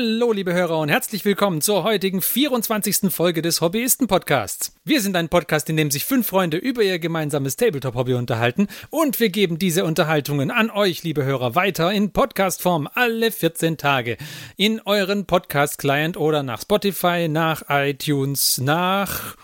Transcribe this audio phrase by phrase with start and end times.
[0.00, 3.12] Hallo, liebe Hörer und herzlich willkommen zur heutigen 24.
[3.12, 4.72] Folge des Hobbyisten-Podcasts.
[4.82, 9.20] Wir sind ein Podcast, in dem sich fünf Freunde über ihr gemeinsames Tabletop-Hobby unterhalten und
[9.20, 14.16] wir geben diese Unterhaltungen an euch, liebe Hörer, weiter in Podcast-Form alle 14 Tage.
[14.56, 19.36] In euren Podcast-Client oder nach Spotify, nach iTunes, nach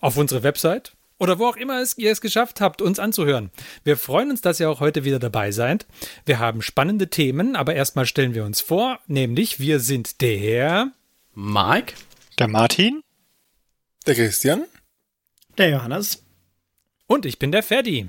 [0.00, 3.50] auf unsere Website oder wo auch immer es, ihr es geschafft habt, uns anzuhören.
[3.84, 5.86] Wir freuen uns, dass ihr auch heute wieder dabei seid.
[6.24, 10.92] Wir haben spannende Themen, aber erstmal stellen wir uns vor, nämlich wir sind der
[11.34, 11.94] Mike,
[12.38, 13.02] der Martin,
[14.06, 14.64] der Christian,
[15.58, 16.24] der Johannes
[17.06, 18.08] und ich bin der Ferdi.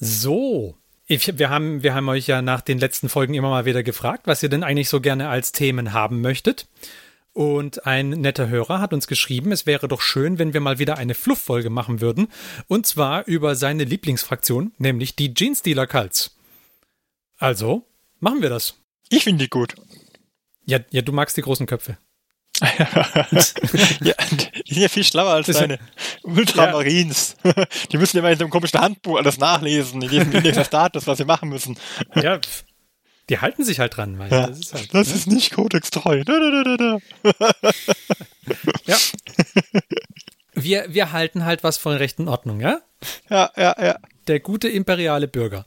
[0.00, 3.82] So, ich, wir, haben, wir haben euch ja nach den letzten Folgen immer mal wieder
[3.82, 6.66] gefragt, was ihr denn eigentlich so gerne als Themen haben möchtet.
[7.34, 10.98] Und ein netter Hörer hat uns geschrieben, es wäre doch schön, wenn wir mal wieder
[10.98, 12.28] eine Fluff-Folge machen würden.
[12.68, 16.36] Und zwar über seine Lieblingsfraktion, nämlich die Jeans-Dealer Cults.
[17.36, 17.84] Also,
[18.20, 18.76] machen wir das.
[19.08, 19.74] Ich finde die gut.
[20.64, 21.98] Ja, ja, du magst die großen Köpfe.
[22.60, 25.80] ja, die sind ja viel schlauer als deine
[26.22, 27.36] Ultramarines.
[27.42, 27.64] Ja.
[27.90, 31.18] Die müssen immer in so einem komischen Handbuch alles nachlesen, in jedem Index Status, was
[31.18, 31.76] sie machen müssen.
[32.14, 32.38] Ja,
[33.28, 34.18] die halten sich halt dran.
[34.18, 35.14] Weil ja, das ist, halt, das ne?
[35.14, 35.70] ist nicht da,
[38.84, 38.96] ja.
[40.54, 42.80] Wir, wir halten halt was von rechten Ordnung, ja?
[43.28, 43.98] Ja, ja, ja.
[44.28, 45.66] Der gute imperiale Bürger.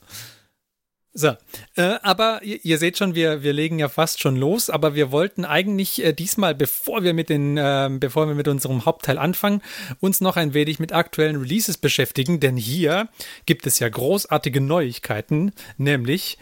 [1.20, 1.30] So,
[1.76, 5.12] äh, aber ihr, ihr, seht schon, wir, wir legen ja fast schon los, aber wir
[5.12, 9.64] wollten eigentlich äh, diesmal, bevor wir mit den, äh, bevor wir mit unserem Hauptteil anfangen,
[10.00, 13.10] uns noch ein wenig mit aktuellen Releases beschäftigen, denn hier
[13.48, 16.38] gibt es ja großartige Neuigkeiten, nämlich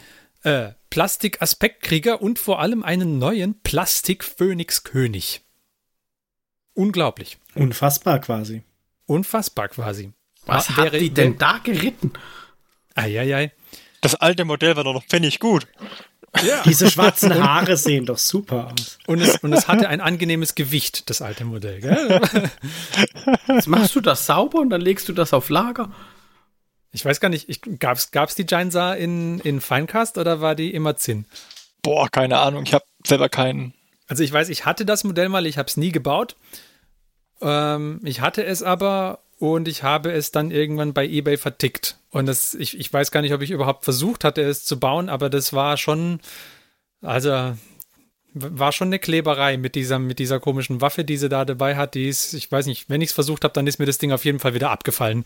[0.46, 5.42] äh, Plastik-Aspektkrieger und vor allem einen neuen Plastik-Phönix-König.
[6.74, 7.38] Unglaublich.
[7.56, 8.64] Unfassbar quasi.
[9.06, 10.14] Unfassbar quasi.
[10.46, 12.14] Was War, hat wäre, die denn da geritten?
[12.94, 13.52] Eieiei.
[14.02, 15.68] Das alte Modell war doch noch pfennig gut.
[16.44, 16.62] Ja.
[16.64, 19.00] Diese schwarzen Haare sehen doch super aus.
[19.08, 21.80] Und es, und es hatte ein angenehmes Gewicht, das alte Modell.
[21.82, 22.22] Gell?
[23.48, 25.92] Jetzt machst du das sauber und dann legst du das auf Lager.
[26.96, 30.96] Ich weiß gar nicht, gab es die Jainsa in, in Finecast oder war die immer
[30.96, 31.26] Zinn?
[31.82, 33.74] Boah, keine Ahnung, ich habe selber keinen.
[34.08, 36.38] Also ich weiß, ich hatte das Modell mal, ich habe es nie gebaut.
[37.42, 41.98] Ähm, ich hatte es aber und ich habe es dann irgendwann bei eBay vertickt.
[42.12, 45.10] Und das, ich, ich weiß gar nicht, ob ich überhaupt versucht hatte, es zu bauen,
[45.10, 46.22] aber das war schon,
[47.02, 47.58] also
[48.34, 51.94] war schon eine Kleberei mit dieser, mit dieser komischen Waffe, die sie da dabei hat.
[51.96, 54.14] Die ist, ich weiß nicht, wenn ich es versucht habe, dann ist mir das Ding
[54.14, 55.26] auf jeden Fall wieder abgefallen.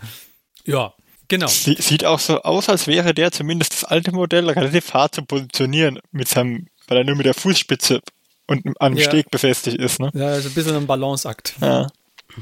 [0.65, 0.95] Ja,
[1.29, 1.47] Genau.
[1.47, 5.99] Sieht auch so aus, als wäre der zumindest das alte Modell relativ hart zu positionieren,
[6.11, 8.01] mit seinem, weil er nur mit der Fußspitze
[8.47, 9.03] und an ja.
[9.05, 9.99] Steg befestigt ist.
[9.99, 10.09] Ne?
[10.15, 11.53] Ja, ist ein bisschen ein Balanceakt.
[11.61, 11.87] Ja.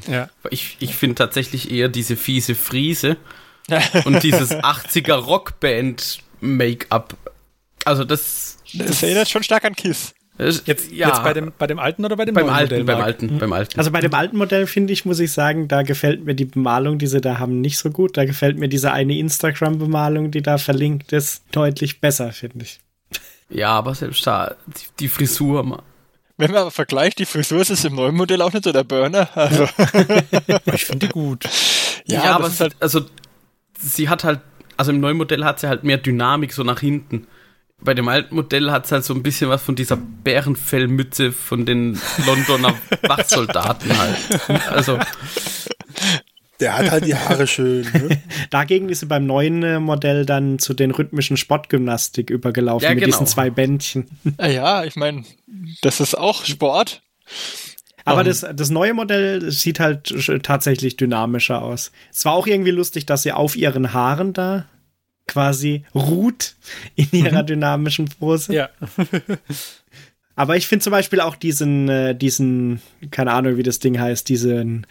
[0.08, 0.30] ja.
[0.50, 3.18] Ich, ich finde tatsächlich eher diese fiese Friese
[4.06, 7.16] und dieses 80er Rockband Make-up.
[7.84, 8.88] Also das, das.
[8.88, 10.14] Das erinnert schon stark an Kiss.
[10.40, 11.08] Jetzt, ja.
[11.08, 12.84] jetzt bei, dem, bei dem alten oder bei dem beim alten, Modell?
[12.84, 13.38] Beim alten, mhm.
[13.40, 13.80] beim alten.
[13.80, 17.00] Also bei dem alten Modell finde ich, muss ich sagen, da gefällt mir die Bemalung,
[17.00, 18.18] die sie da haben, nicht so gut.
[18.18, 22.80] Da gefällt mir diese eine Instagram-Bemalung, die da verlinkt ist, deutlich besser, finde ich.
[23.50, 25.84] Ja, aber selbst da, die, die Frisur.
[26.38, 28.84] Wenn man aber vergleicht, die Frisur ist es im neuen Modell auch nicht so der
[28.84, 29.30] Burner.
[29.34, 29.68] Also.
[30.66, 31.46] ich finde die gut.
[32.10, 33.02] Ja, ja aber halt, also
[33.78, 34.40] sie hat halt,
[34.78, 37.28] also im neuen Modell hat sie halt mehr Dynamik so nach hinten
[37.82, 41.66] bei dem alten Modell hat es halt so ein bisschen was von dieser Bärenfellmütze von
[41.66, 44.72] den Londoner Wachsoldaten halt.
[44.72, 45.00] Also.
[46.60, 47.84] Der hat halt die Haare schön.
[47.94, 48.20] Ne?
[48.50, 53.04] Dagegen ist sie beim neuen äh, Modell dann zu den rhythmischen Sportgymnastik übergelaufen ja, mit
[53.04, 53.16] genau.
[53.16, 54.08] diesen zwei Bändchen.
[54.42, 55.24] Ja, ich meine,
[55.82, 57.04] das ist auch Sport.
[58.06, 58.26] Aber um.
[58.26, 61.92] das, das neue Modell sieht halt tatsächlich dynamischer aus.
[62.12, 64.66] Es war auch irgendwie lustig, dass sie auf ihren Haaren da
[65.28, 66.56] quasi ruht
[66.96, 67.48] in ihrer mhm.
[67.48, 68.54] dynamischen Pose.
[68.54, 68.70] Ja.
[70.36, 72.82] Aber ich finde zum Beispiel auch diesen, äh, diesen,
[73.12, 74.86] keine Ahnung, wie das Ding heißt, diesen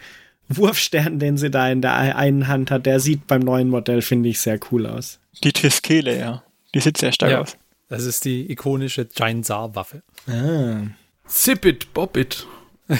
[0.49, 4.29] Wurfstern, den sie da in der einen Hand hat, der sieht beim neuen Modell, finde
[4.29, 5.19] ich, sehr cool aus.
[5.43, 6.43] Die Tiskele, ja.
[6.73, 7.41] Die sieht sehr stark ja.
[7.41, 7.57] aus.
[7.87, 10.03] Das ist die ikonische Giant Saar-Waffe.
[10.27, 10.81] Ah.
[11.27, 12.45] Zip it, bob it.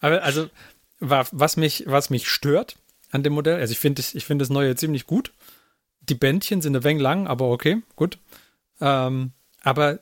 [0.00, 0.48] Aber also,
[0.98, 2.76] was mich, was mich stört
[3.10, 5.32] an dem Modell, also ich finde ich find das neue ziemlich gut
[6.10, 8.18] die Bändchen sind ein wenig lang, aber okay, gut.
[8.80, 10.00] Ähm, aber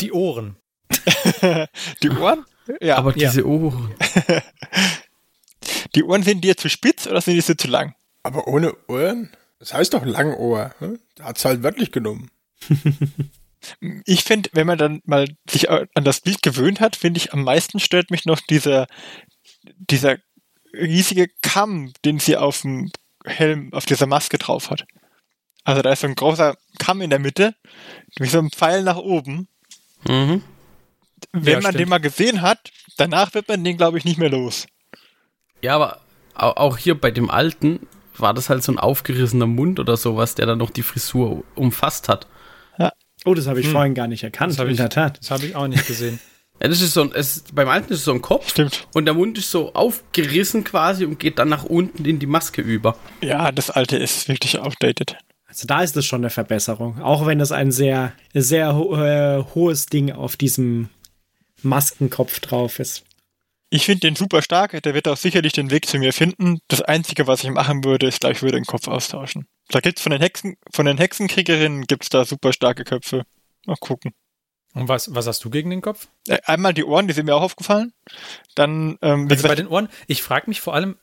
[0.00, 0.56] die Ohren.
[2.02, 2.44] die Ohren?
[2.80, 2.96] Ja.
[2.96, 3.46] Aber diese ja.
[3.46, 3.94] Ohren.
[5.94, 7.94] die Ohren sind dir zu spitz oder sind die so zu lang?
[8.22, 9.30] Aber ohne Ohren?
[9.58, 10.74] Das heißt doch Langohr.
[10.78, 10.98] Hm?
[11.14, 12.30] Da hat es halt wörtlich genommen.
[14.04, 17.44] ich finde, wenn man dann mal sich an das Bild gewöhnt hat, finde ich, am
[17.44, 18.86] meisten stört mich noch dieser,
[19.78, 20.18] dieser
[20.74, 22.90] riesige Kamm, den sie auf dem
[23.24, 24.86] Helm, auf dieser Maske drauf hat.
[25.66, 27.54] Also da ist so ein großer Kamm in der Mitte,
[28.18, 29.48] wie so ein Pfeil nach oben.
[30.06, 30.42] Mhm.
[31.32, 31.78] wenn Ja, man stimmt.
[31.80, 34.66] den mal gesehen hat, danach wird man den, glaube ich, nicht mehr los.
[35.62, 36.00] Ja, aber
[36.34, 37.80] au- auch hier bei dem alten
[38.16, 42.08] war das halt so ein aufgerissener Mund oder sowas, der dann noch die Frisur umfasst
[42.08, 42.26] hat.
[43.24, 45.18] Oh, das habe ich vorhin gar nicht erkannt, Das hab in ich- der Tat.
[45.18, 46.20] Das habe ich auch nicht gesehen.
[46.62, 48.88] Ja, das ist so ein, es, beim alten ist es so ein Kopf Stimmt.
[48.94, 52.62] und der Mund ist so aufgerissen quasi und geht dann nach unten in die Maske
[52.62, 52.96] über.
[53.20, 55.18] Ja, das alte ist wirklich outdated.
[55.56, 57.00] Also da ist es schon eine Verbesserung.
[57.00, 60.90] Auch wenn es ein sehr, sehr ho äh, hohes Ding auf diesem
[61.62, 63.04] Maskenkopf drauf ist.
[63.70, 66.58] Ich finde den super stark, der wird auch sicherlich den Weg zu mir finden.
[66.68, 69.46] Das Einzige, was ich machen würde, ist, glaube ich, würde den Kopf austauschen.
[69.70, 73.24] Da gibt's von den Hexen, von den Hexenkriegerinnen gibt's da super starke Köpfe.
[73.64, 74.12] Mal gucken.
[74.74, 76.08] Und was, was hast du gegen den Kopf?
[76.28, 77.94] Äh, Einmal die Ohren, die sind mir auch aufgefallen.
[78.54, 80.96] Dann, ähm, wie Also bei gesagt, den Ohren, ich frage mich vor allem,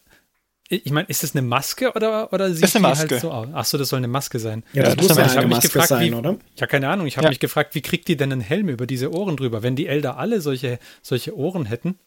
[0.69, 3.09] ich meine, ist das eine Maske oder, oder sieht ist eine die Maske.
[3.15, 3.47] halt so aus?
[3.53, 4.63] Achso, das soll eine Maske sein.
[4.73, 6.37] Ja, Ja, das das muss ja ich eine hab mich Maske gefragt, sein, wie- oder?
[6.55, 7.05] Ja, keine Ahnung.
[7.07, 7.29] Ich habe Ja.
[7.29, 9.61] mich gefragt, wie kriegt die denn einen Helm über diese Ohren drüber?
[9.61, 11.99] Wenn die Elder alle solche, solche Ohren hätten,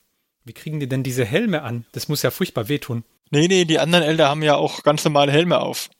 [0.44, 1.84] wie kriegen die denn diese Helme an?
[1.92, 3.04] Das muss ja furchtbar wehtun.
[3.30, 5.90] nee, nee, die anderen Elder haben ja auch ganz normale Helme auf.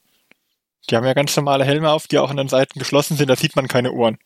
[0.89, 3.35] Die haben ja ganz normale Helme auf, die auch an den Seiten geschlossen sind, da
[3.37, 4.19] sieht man keine Ohren.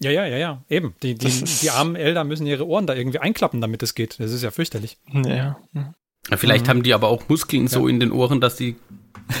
[0.00, 0.62] Ja, ja, ja, ja.
[0.68, 0.94] Eben.
[1.02, 4.20] Die, die, Das die armen Elder müssen ihre Ohren da irgendwie einklappen, damit es geht.
[4.20, 4.96] Das ist ja fürchterlich.
[5.12, 5.58] Ja.
[6.30, 6.70] Ja, vielleicht Mhm.
[6.70, 8.76] haben die aber auch Muskeln so in den Ohren, dass die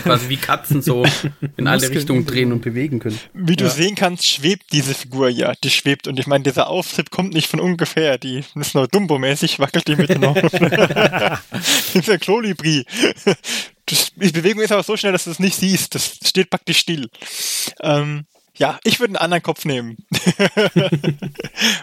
[0.02, 1.04] quasi wie Katzen so
[1.56, 3.18] in alle Richtungen drehen und bewegen können.
[3.32, 3.70] Wie du Ja.
[3.70, 5.54] sehen kannst, schwebt diese Figur ja.
[5.64, 6.06] Die schwebt.
[6.08, 8.18] Und ich meine, dieser Auftritt kommt nicht von ungefähr.
[8.18, 10.48] Die ist nur Dumbo-mäßig, wackelt die mit den Ohren.
[11.94, 12.84] dieser Kolibri.
[13.86, 15.94] Das, die Bewegung ist aber so schnell, dass du es nicht siehst.
[15.94, 17.08] Das steht praktisch still.
[17.80, 18.26] Ähm,
[18.58, 19.96] ja, ich würde einen anderen Kopf nehmen.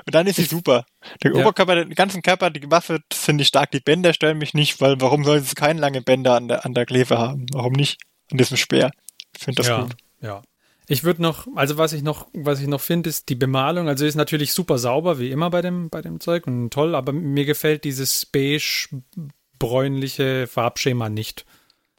[0.05, 0.85] Und dann ist sie super.
[1.23, 1.41] Der Ja.
[1.41, 3.71] Oberkörper, den ganzen Körper, die Waffe, finde ich stark.
[3.71, 6.73] Die Bänder stören mich nicht, weil warum soll es keine lange Bänder an der, an
[6.73, 7.45] der Kleve haben?
[7.51, 7.99] Warum nicht?
[8.31, 8.91] An diesem Speer.
[9.37, 9.95] Ich finde das ja, gut.
[10.21, 10.41] ja.
[10.87, 13.87] Ich würde noch, also was ich noch, was ich noch finde, ist die Bemalung.
[13.87, 17.11] Also ist natürlich super sauber, wie immer bei dem, bei dem Zeug und toll, aber
[17.11, 21.43] mir gefällt dieses beige-bräunliche Farbschema nicht.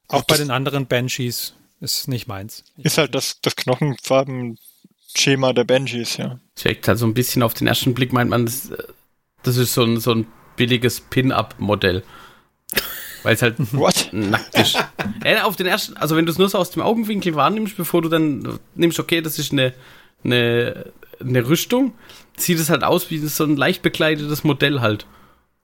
[0.08, 2.64] Auch bei das- den anderen Banshees ist nicht meins.
[2.78, 6.40] Ist halt das, das Knochenfarben-Schema der Banshees, ja.
[6.56, 8.72] Es wirkt halt so ein bisschen auf den ersten Blick, meint man, das,
[9.42, 10.26] das ist so ein, so ein
[10.56, 12.02] billiges Pin-Up-Modell.
[13.22, 14.08] Weil es halt What?
[14.12, 14.78] nackt ist.
[15.24, 18.02] äh, auf den ersten, also wenn du es nur so aus dem Augenwinkel wahrnimmst, bevor
[18.02, 19.74] du dann nimmst, okay, das ist eine,
[20.24, 21.92] eine, eine Rüstung,
[22.36, 25.06] sieht es halt aus wie so ein leicht bekleidetes Modell halt.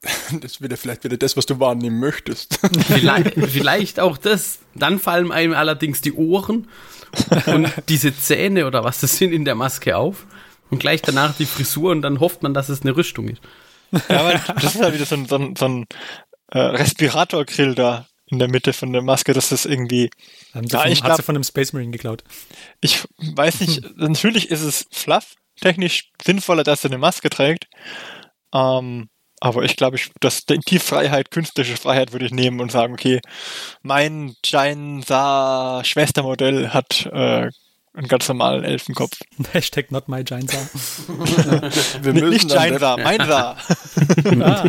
[0.02, 2.58] Das ist wieder vielleicht wieder das, was du wahrnehmen möchtest.
[2.88, 4.58] Vielleicht, vielleicht auch das.
[4.74, 6.68] Dann fallen einem allerdings die Ohren
[7.46, 10.26] und diese Zähne oder was das sind in der Maske auf.
[10.70, 13.42] Und gleich danach die Frisur und dann hofft man, dass es eine Rüstung ist.
[14.08, 15.86] Ja, aber das ist halt wieder so ein, so ein, so ein
[16.50, 19.34] äh, Respiratorgrill da in der Mitte von der Maske.
[19.34, 20.10] Das ist irgendwie,
[20.54, 22.24] Haben Ja, von, ich hat glaub- sie von einem Space Marine geklaut.
[22.80, 27.68] ich weiß nicht, natürlich ist es fluff, technisch sinnvoller, dass er eine Maske trägt.
[28.54, 29.08] Ähm,
[29.42, 33.20] aber ich glaube, ich, das, die Freiheit, künstlerische Freiheit würde ich nehmen und sagen, okay,
[33.82, 37.50] mein Jain-Sa Schwestermodell hat äh,
[37.92, 39.18] einen ganz normalen Elfenkopf.
[39.52, 40.58] Hashtag not my giant Sa.
[42.02, 43.56] Wir Nicht, müssen nicht dann, Jain-Sa, mein Sa.
[44.42, 44.68] ah,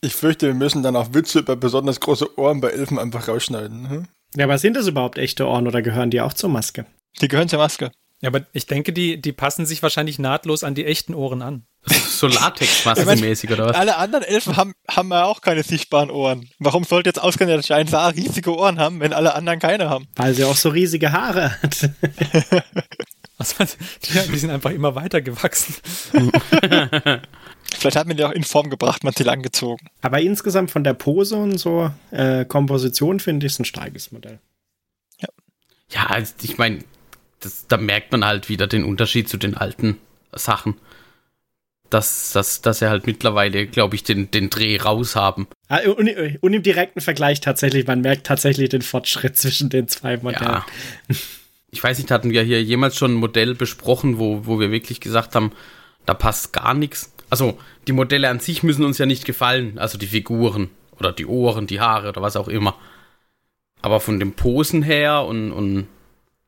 [0.00, 3.90] ich fürchte, wir müssen dann auch Witze über besonders große Ohren bei Elfen einfach rausschneiden.
[3.90, 4.08] Hm?
[4.36, 6.86] Ja, aber sind das überhaupt echte Ohren oder gehören die auch zur Maske?
[7.20, 7.90] Die gehören zur Maske.
[8.22, 11.66] ja, aber ich denke, die, die passen sich wahrscheinlich nahtlos an die echten Ohren an.
[11.88, 13.76] So Latex-Maske-mäßig oder was?
[13.76, 16.48] Alle anderen Elfen haben, haben ja auch keine sichtbaren Ohren.
[16.58, 20.08] Warum sollte jetzt ausgerechnet der Jain-Sa riesige Ohren haben, wenn alle anderen keine haben?
[20.16, 21.90] Weil sie auch so riesige Haare hat.
[23.38, 25.74] Also, die, die sind einfach immer weiter gewachsen.
[27.74, 29.88] Vielleicht hat man die auch in Form gebracht, man hat sie lang gezogen.
[30.00, 34.40] Aber insgesamt von der Pose und so äh, Komposition finde ich es ein starkes Modell.
[35.90, 36.84] Ja, also ich meine,
[37.68, 39.98] da merkt man halt wieder den Unterschied zu den alten
[40.32, 40.76] Sachen.
[41.90, 45.46] Dass, dass, dass er halt mittlerweile, glaube ich, den, den Dreh raus haben.
[45.68, 50.16] Ah, und, und im direkten Vergleich tatsächlich, man merkt tatsächlich den Fortschritt zwischen den zwei
[50.16, 50.44] Modellen.
[50.44, 50.66] Ja.
[51.70, 55.00] Ich weiß nicht, hatten wir hier jemals schon ein Modell besprochen, wo, wo wir wirklich
[55.00, 55.52] gesagt haben,
[56.06, 57.12] da passt gar nichts.
[57.30, 61.26] Also, die Modelle an sich müssen uns ja nicht gefallen, also die Figuren oder die
[61.26, 62.76] Ohren, die Haare oder was auch immer.
[63.82, 65.86] Aber von den Posen her und, und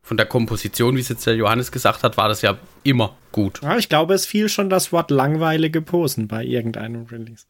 [0.09, 3.61] von der Komposition, wie es jetzt der Johannes gesagt hat, war das ja immer gut.
[3.63, 7.45] Ja, ich glaube, es fiel schon das Wort langweilige Posen bei irgendeinem Release.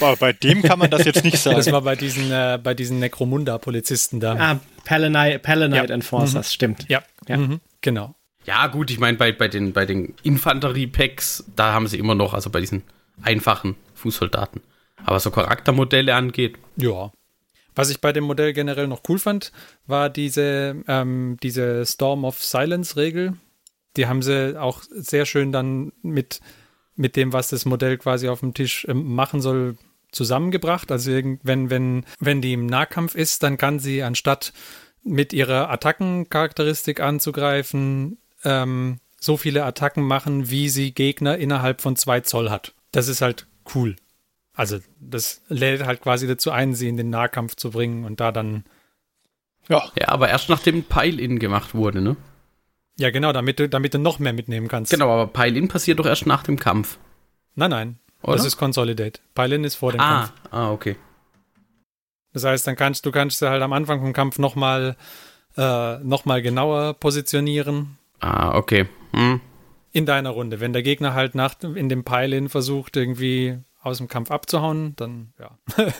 [0.00, 1.56] Boah, bei dem kann man das jetzt nicht sagen.
[1.56, 4.34] Das war bei diesen, äh, bei diesen Necromunda-Polizisten da.
[4.34, 5.94] Ah, Palanite, Palanite Ja.
[5.94, 6.86] Enforcers, stimmt.
[6.88, 7.36] Ja, Ja.
[7.36, 7.60] Mhm.
[7.80, 8.16] genau.
[8.44, 12.34] Ja, gut, ich meine, bei, bei den, bei den Infanterie-Packs, da haben sie immer noch,
[12.34, 12.82] also bei diesen
[13.22, 14.62] einfachen Fußsoldaten.
[15.04, 17.12] Aber was so Charaktermodelle angeht, Ja.
[17.78, 19.52] Was ich bei dem Modell generell noch cool fand,
[19.86, 23.34] war diese, ähm, diese Storm of Silence-Regel.
[23.96, 26.40] Die haben sie auch sehr schön dann mit
[26.98, 29.76] mit dem, was das Modell quasi auf dem Tisch ähm, machen soll,
[30.10, 30.90] zusammengebracht.
[30.90, 34.52] Also wenn, wenn, wenn die im Nahkampf ist, dann kann sie anstatt
[35.04, 42.20] mit ihrer Attackencharakteristik anzugreifen, ähm, so viele Attacken machen, wie sie Gegner innerhalb von zwei
[42.20, 42.74] Zoll hat.
[42.90, 43.94] Das ist halt cool.
[44.58, 48.32] Also das lädt halt quasi dazu ein, sie in den Nahkampf zu bringen und da
[48.32, 48.64] dann.
[49.68, 49.88] Ja.
[49.96, 52.16] Ja, aber erst nachdem Pile-In gemacht wurde, ne?
[52.98, 54.90] Ja, genau, damit du, damit du noch mehr mitnehmen kannst.
[54.90, 56.98] Genau, aber Pile-In passiert doch erst nach dem Kampf.
[57.54, 57.98] Nein, nein.
[58.20, 58.38] Oder?
[58.38, 59.20] Das ist Consolidate.
[59.36, 60.32] Pile-In ist vor dem ah, Kampf.
[60.50, 60.96] Ah, okay.
[62.32, 64.96] Das heißt, dann kannst du kannst halt am Anfang vom Kampf nochmal
[65.56, 67.96] äh, noch genauer positionieren.
[68.18, 68.88] Ah, okay.
[69.12, 69.40] Hm.
[69.92, 70.58] In deiner Runde.
[70.58, 75.32] Wenn der Gegner halt nach, in dem Pile-In versucht, irgendwie aus dem Kampf abzuhauen, dann
[75.38, 75.58] ja.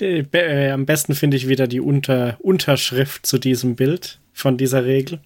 [0.00, 4.84] die, äh, am besten finde ich wieder die Unter Unterschrift zu diesem Bild von dieser
[4.84, 5.20] Regel.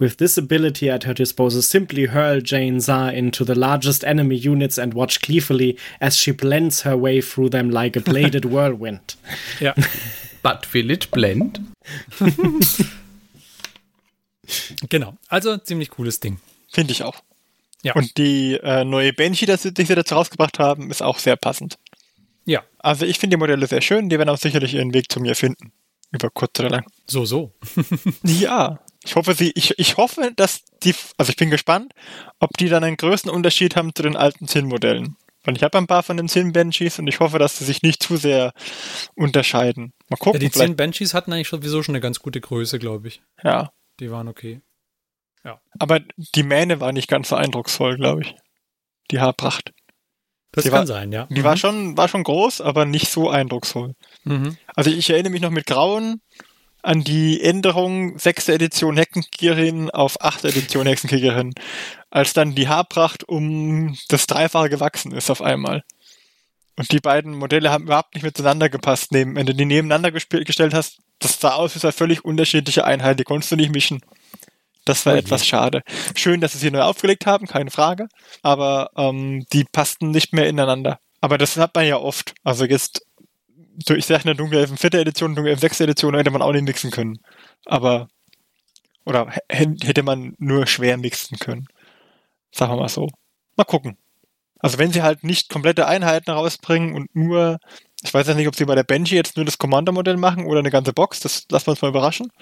[0.00, 4.78] With this ability at her disposal, simply hurl Jane Zar into the largest enemy units
[4.78, 9.16] and watch gleefully as she blends her way through them like a bladed whirlwind.
[9.58, 9.74] Ja.
[10.42, 11.60] But will it blend?
[14.88, 15.18] genau.
[15.28, 16.38] Also ziemlich cooles Ding.
[16.68, 17.20] Finde ich auch.
[17.82, 17.94] Ja.
[17.94, 21.78] Und die äh, neue Banshee, die sie dazu rausgebracht haben, ist auch sehr passend.
[22.44, 22.62] Ja.
[22.78, 25.36] Also ich finde die Modelle sehr schön, die werden auch sicherlich ihren Weg zu mir
[25.36, 25.72] finden.
[26.10, 26.86] Über kurz oder lang.
[27.06, 27.52] So, so.
[28.24, 28.80] ja.
[29.04, 31.92] Ich hoffe, sie, ich, ich hoffe, dass die, also ich bin gespannt,
[32.40, 35.16] ob die dann einen größten Unterschied haben zu den alten Zinn-Modellen.
[35.44, 38.02] Weil ich habe ein paar von den Zinn-Banshees und ich hoffe, dass sie sich nicht
[38.02, 38.52] zu sehr
[39.14, 39.92] unterscheiden.
[40.08, 40.40] Mal gucken.
[40.40, 43.22] Ja, die Zinn-Banshees hatten eigentlich sowieso schon eine ganz gute Größe, glaube ich.
[43.42, 43.70] Ja.
[44.00, 44.60] Die waren okay.
[45.44, 45.60] Ja.
[45.78, 48.34] Aber die Mähne war nicht ganz so eindrucksvoll, glaube ich.
[49.10, 49.72] Die Haarpracht.
[50.52, 51.26] Das die kann war, sein, ja.
[51.30, 51.44] Die mhm.
[51.44, 53.94] war schon, war schon groß, aber nicht so eindrucksvoll.
[54.24, 54.56] Mhm.
[54.74, 56.20] Also ich erinnere mich noch mit Grauen
[56.82, 58.48] an die Änderung 6.
[58.48, 60.44] Edition Heckenkriegerin auf 8.
[60.44, 61.52] Edition Hexenkriegerin,
[62.10, 65.82] als dann die Haarpracht um das Dreifache gewachsen ist auf einmal.
[66.76, 69.10] Und die beiden Modelle haben überhaupt nicht miteinander gepasst.
[69.10, 73.18] Neben, wenn du die nebeneinander gestellt hast, das sah aus wie zwei völlig unterschiedliche Einheiten,
[73.18, 74.00] die konntest du nicht mischen.
[74.88, 75.20] Das war okay.
[75.20, 75.82] etwas schade.
[76.16, 78.08] Schön, dass sie sie neu aufgelegt haben, keine Frage.
[78.42, 80.98] Aber ähm, die passten nicht mehr ineinander.
[81.20, 82.34] Aber das hat man ja oft.
[82.42, 83.04] Also jetzt,
[83.86, 84.94] ich sage eine Dunkelelfen 4.
[84.94, 85.80] Edition, Dunkelelfen 6.
[85.80, 87.18] Edition hätte man auch nicht mixen können.
[87.66, 88.08] Aber,
[89.04, 91.66] oder hätte man nur schwer mixen können.
[92.50, 93.10] Sagen wir mal so.
[93.56, 93.98] Mal gucken.
[94.60, 97.58] Also wenn sie halt nicht komplette Einheiten rausbringen und nur,
[98.02, 100.60] ich weiß ja nicht, ob sie bei der Benji jetzt nur das Commander-Modell machen oder
[100.60, 102.32] eine ganze Box, das lassen wir uns mal überraschen.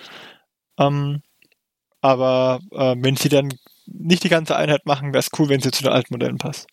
[0.78, 1.22] Ähm,
[2.06, 3.52] aber äh, wenn sie dann
[3.86, 6.66] nicht die ganze Einheit machen, wäre es cool, wenn sie zu den alten Modellen passt.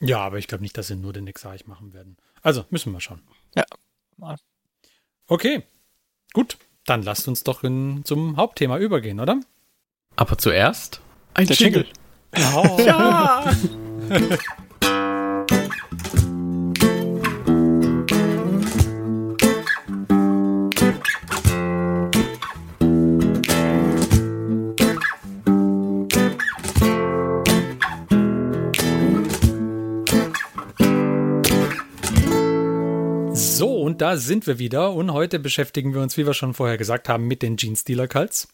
[0.00, 2.16] Ja, aber ich glaube nicht, dass sie nur den Exarch machen werden.
[2.42, 3.22] Also, müssen wir schauen.
[3.56, 3.64] Ja.
[5.26, 5.62] Okay,
[6.32, 6.56] gut.
[6.84, 9.40] Dann lasst uns doch in, zum Hauptthema übergehen, oder?
[10.16, 11.00] Aber zuerst
[11.34, 11.86] ein Der Jingle.
[12.34, 12.54] Jingle.
[12.56, 12.80] Oh.
[12.80, 13.52] ja!
[34.00, 34.92] da sind wir wieder.
[34.92, 38.08] Und heute beschäftigen wir uns, wie wir schon vorher gesagt haben, mit den Jeans Dealer
[38.08, 38.48] Cults.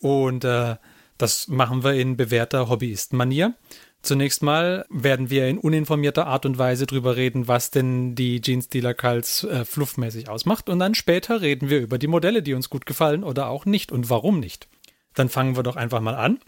[0.00, 0.76] Und äh,
[1.18, 3.54] das machen wir in bewährter Hobbyisten-Manier.
[4.02, 8.68] Zunächst mal werden wir in uninformierter Art und Weise drüber reden, was denn die Jeans
[8.68, 10.68] Dealer Cults äh, fluffmäßig ausmacht.
[10.68, 13.92] Und dann später reden wir über die Modelle, die uns gut gefallen oder auch nicht
[13.92, 14.68] und warum nicht.
[15.14, 16.38] Dann fangen wir doch einfach mal an.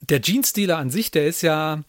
[0.00, 1.82] Der Jeans Dealer an sich, der ist ja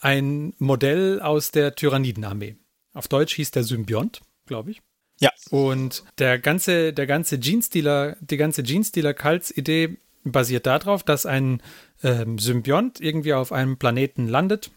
[0.00, 2.56] ein Modell aus der Tyrannidenarmee.
[2.94, 4.82] Auf Deutsch hieß der Symbiont, glaube ich.
[5.20, 5.30] Ja.
[5.50, 11.62] Und der ganze, der ganze Jeans-Dealer, die ganze Jeans-Dealer-Cults-Idee basiert darauf, dass ein
[12.02, 14.70] ähm, Symbiont irgendwie auf einem Planeten landet,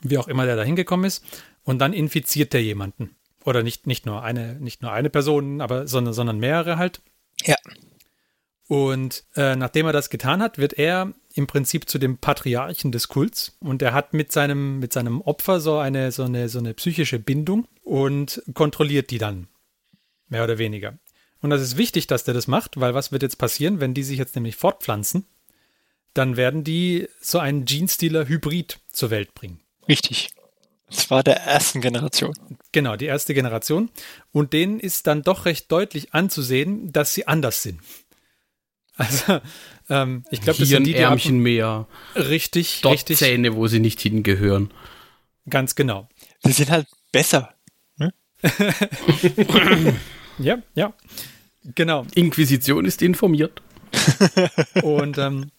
[0.00, 1.24] wie auch immer der da hingekommen ist,
[1.64, 3.16] und dann infiziert der jemanden.
[3.44, 7.00] Oder nicht, nicht, nur, eine, nicht nur eine Person, aber, sondern, sondern mehrere halt.
[7.44, 7.56] Ja.
[8.68, 13.08] Und äh, nachdem er das getan hat, wird er im Prinzip zu dem Patriarchen des
[13.08, 16.74] Kults und er hat mit seinem, mit seinem Opfer so eine, so, eine, so eine
[16.74, 19.48] psychische Bindung und kontrolliert die dann.
[20.28, 20.98] Mehr oder weniger.
[21.40, 24.02] Und das ist wichtig, dass der das macht, weil was wird jetzt passieren, wenn die
[24.02, 25.24] sich jetzt nämlich fortpflanzen?
[26.12, 29.60] Dann werden die so einen Genestealer-Hybrid zur Welt bringen.
[29.88, 30.30] Richtig.
[30.88, 32.34] Das war der ersten Generation.
[32.72, 33.90] Genau, die erste Generation.
[34.32, 37.80] Und denen ist dann doch recht deutlich anzusehen, dass sie anders sind.
[39.00, 39.40] Also,
[39.88, 43.54] ähm, ich glaube, das Hier sind ein die, die Ärmchen mehr, richtig, dort richtig, Zähne,
[43.56, 44.70] wo sie nicht hingehören.
[45.48, 46.08] ganz genau.
[46.44, 47.54] Die sind halt besser.
[50.38, 50.94] Ja, ja,
[51.74, 52.06] genau.
[52.14, 53.60] Inquisition ist informiert.
[54.82, 55.50] Und ähm,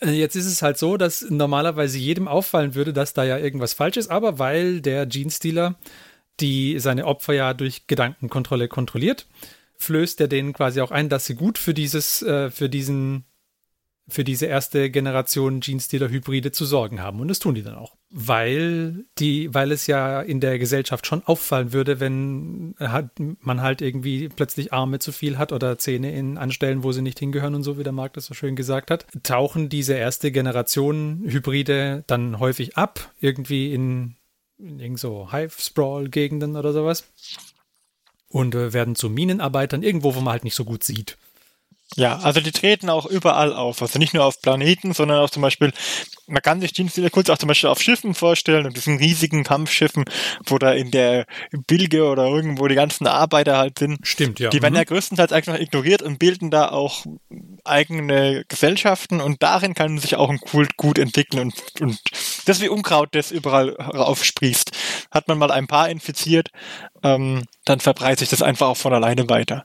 [0.00, 3.74] Äh, Jetzt ist es halt so, dass normalerweise jedem auffallen würde, dass da ja irgendwas
[3.74, 5.76] falsch ist, aber weil der Genestealer
[6.40, 9.26] die seine Opfer ja durch Gedankenkontrolle kontrolliert,
[9.80, 13.24] flößt er denen quasi auch ein, dass sie gut für dieses, äh, für diesen,
[14.08, 17.20] für diese erste Generation Genestealer-Hybride zu sorgen haben.
[17.20, 17.96] Und das tun die dann auch.
[18.10, 24.28] Weil die, weil es ja in der Gesellschaft schon auffallen würde, wenn man halt irgendwie
[24.28, 26.50] plötzlich Arme zu viel hat oder Zähne in an
[26.82, 29.68] wo sie nicht hingehören und so, wie der Marc das so schön gesagt hat, tauchen
[29.68, 34.16] diese erste Generation Hybride dann häufig ab, irgendwie in,
[34.58, 37.10] in irgend so Hive-Sprawl-Gegenden oder sowas.
[38.30, 41.18] Und äh, werden zu Minenarbeitern, irgendwo, wo man halt nicht so gut sieht.
[41.96, 43.82] Ja, also die treten auch überall auf.
[43.82, 45.72] Also nicht nur auf Planeten, sondern auch zum Beispiel,
[46.28, 50.04] man kann sich Dienstleister kurz auch zum Beispiel auf Schiffen vorstellen und diesen riesigen Kampfschiffen,
[50.46, 51.26] wo da in der
[51.66, 54.06] Bilge oder irgendwo die ganzen Arbeiter halt sind.
[54.06, 54.50] Stimmt, ja.
[54.50, 54.78] Die werden Mhm.
[54.78, 57.04] ja größtenteils eigentlich noch ignoriert und bilden da auch
[57.64, 61.98] eigene Gesellschaften und darin kann sich auch ein Kult gut entwickeln und, und
[62.46, 64.70] das ist wie Unkraut, das überall aufsprießt.
[65.10, 66.50] Hat man mal ein paar infiziert,
[67.02, 69.64] ähm, dann verbreitet sich das einfach auch von alleine weiter.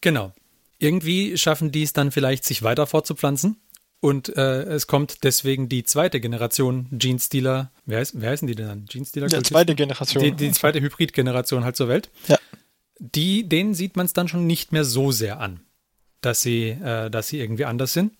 [0.00, 0.32] Genau.
[0.80, 3.56] Irgendwie schaffen die es dann vielleicht, sich weiter fortzupflanzen.
[4.00, 7.70] Und äh, es kommt deswegen die zweite Generation Genestealer.
[7.84, 8.86] Wer, heißt, wer heißen die denn dann?
[8.86, 9.28] Genestealer?
[9.28, 9.54] Der Kultisten?
[9.54, 10.24] zweite Generation.
[10.24, 12.10] Die, die zweite Hybrid-Generation halt zur Welt.
[12.26, 12.38] Ja.
[12.98, 15.60] Die, denen sieht man es dann schon nicht mehr so sehr an,
[16.22, 18.14] dass sie, äh, dass sie irgendwie anders sind.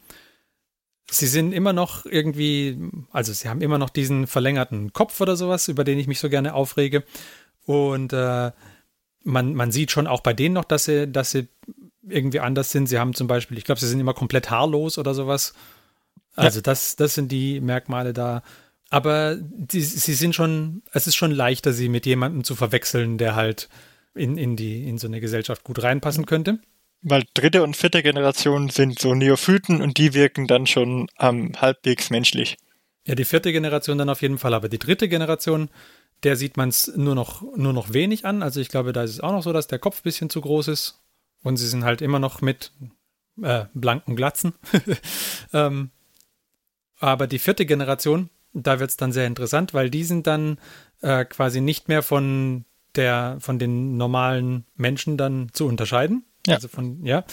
[1.11, 2.79] Sie sind immer noch irgendwie,
[3.11, 6.29] also sie haben immer noch diesen verlängerten Kopf oder sowas, über den ich mich so
[6.29, 7.05] gerne aufrege.
[7.65, 8.53] Und äh,
[9.25, 11.49] man, man sieht schon auch bei denen noch, dass sie, dass sie
[12.09, 12.89] irgendwie anders sind.
[12.89, 15.55] Sie haben zum Beispiel, ich glaube, sie sind immer komplett haarlos oder sowas.
[16.37, 18.43] Also das, das sind die Merkmale da.
[18.89, 23.37] Aber die, sie sind schon, es ist schon leichter, sie mit jemandem zu verwechseln, der
[23.37, 23.69] halt
[24.15, 26.59] in, in, die, in so eine Gesellschaft gut reinpassen könnte.
[27.03, 32.11] Weil dritte und vierte Generation sind so Neophyten und die wirken dann schon ähm, halbwegs
[32.11, 32.59] menschlich.
[33.07, 35.71] Ja, die vierte Generation dann auf jeden Fall, aber die dritte Generation,
[36.25, 38.43] der sieht man es nur noch, nur noch wenig an.
[38.43, 40.41] Also ich glaube, da ist es auch noch so, dass der Kopf ein bisschen zu
[40.41, 41.01] groß ist
[41.43, 42.73] und sie sind halt immer noch mit
[43.43, 44.55] äh, blanken Glatzen.
[45.53, 45.91] ähm,
[46.99, 50.59] aber die vierte Generation, da wird es dann sehr interessant, weil die sind dann
[51.01, 56.25] äh, quasi nicht mehr von der, von den normalen Menschen dann zu unterscheiden.
[56.47, 56.57] Ja.
[56.57, 57.25] Also von, ja.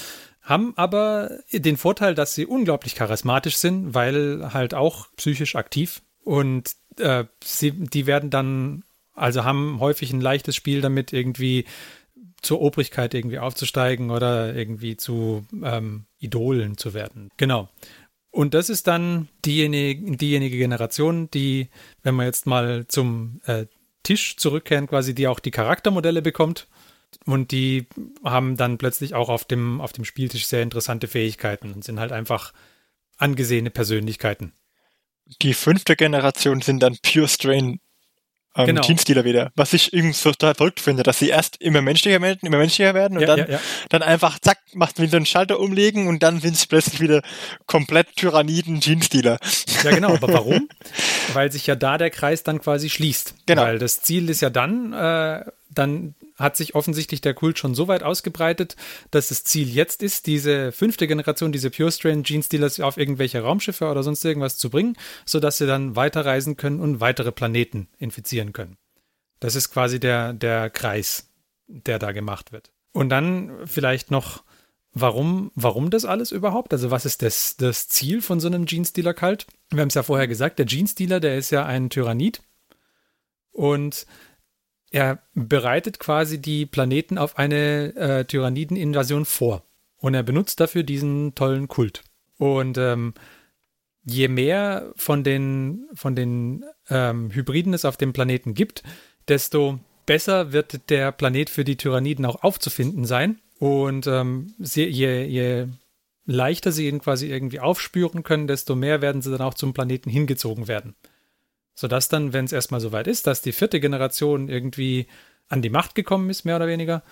[0.42, 6.02] Haben aber den Vorteil, dass sie unglaublich charismatisch sind, weil halt auch psychisch aktiv.
[6.24, 11.66] Und äh, sie, die werden dann, also haben häufig ein leichtes Spiel damit, irgendwie
[12.42, 17.30] zur Obrigkeit irgendwie aufzusteigen oder irgendwie zu ähm, Idolen zu werden.
[17.38, 17.70] Genau.
[18.32, 21.70] Und das ist dann diejenige, diejenige Generation, die,
[22.04, 23.66] wenn wir jetzt mal zum äh,
[24.04, 26.68] Tisch zurückkehren, quasi die auch die Charaktermodelle bekommt.
[27.26, 27.88] Und die
[28.24, 32.12] haben dann plötzlich auch auf dem, auf dem Spieltisch sehr interessante Fähigkeiten und sind halt
[32.12, 32.54] einfach
[33.18, 34.54] angesehene Persönlichkeiten.
[35.42, 37.80] Die fünfte Generation sind dann Pure Strain
[38.58, 38.82] ähm, Genau.
[38.82, 39.52] Teamstealer wieder.
[39.56, 42.94] Was ich irgendwie so total verrückt finde, dass sie erst immer menschlicher werden, immer menschlicher
[42.94, 43.60] werden und Ja, dann, ja, ja.
[43.90, 47.22] dann einfach zack, macht wie so einen Schalter umlegen und dann sind es plötzlich wieder
[47.66, 49.40] komplett Tyranniden Teamstealer.
[49.84, 50.14] Ja, genau.
[50.16, 50.68] Aber warum?
[51.34, 53.36] Weil sich ja da der Kreis dann quasi schließt.
[53.46, 53.62] Genau.
[53.64, 57.88] Weil das Ziel ist ja dann, äh, dann hat sich offensichtlich der Kult schon so
[57.88, 58.76] weit ausgebreitet,
[59.12, 63.42] dass das Ziel jetzt ist, diese fünfte Generation, diese Pure Strain Gene Stealers auf irgendwelche
[63.42, 68.54] Raumschiffe oder sonst irgendwas zu bringen, sodass sie dann weiterreisen können und weitere Planeten infizieren
[68.54, 68.78] können.
[69.40, 71.30] Das ist quasi der, der Kreis,
[71.68, 72.72] der da gemacht wird.
[72.94, 74.44] Und dann vielleicht noch,
[74.94, 76.74] warum, warum das alles überhaupt?
[76.74, 79.46] Also, was ist das, das Ziel von so einem Genestealer-Kalt?
[79.70, 82.42] Wir haben es ja vorher gesagt, der Genestealer, der ist ja ein Tyrannid.
[83.52, 84.06] Und
[84.92, 89.64] er bereitet quasi die Planeten auf eine äh, Tyranniden-Invasion vor.
[89.98, 92.04] Und er benutzt dafür diesen tollen Kult.
[92.38, 93.14] Und ähm,
[94.04, 98.84] je mehr von den, von den ähm, Hybriden es auf dem Planeten gibt,
[99.28, 103.40] desto besser wird der Planet für die Tyranniden auch aufzufinden sein.
[103.60, 105.68] Und ähm, sie, je, je
[106.26, 110.10] leichter sie ihn quasi irgendwie aufspüren können, desto mehr werden sie dann auch zum Planeten
[110.10, 110.96] hingezogen werden.
[111.80, 115.06] Sodass dann, wenn es erstmal soweit ist, dass die vierte Generation irgendwie
[115.48, 117.04] an die Macht gekommen ist, mehr oder weniger,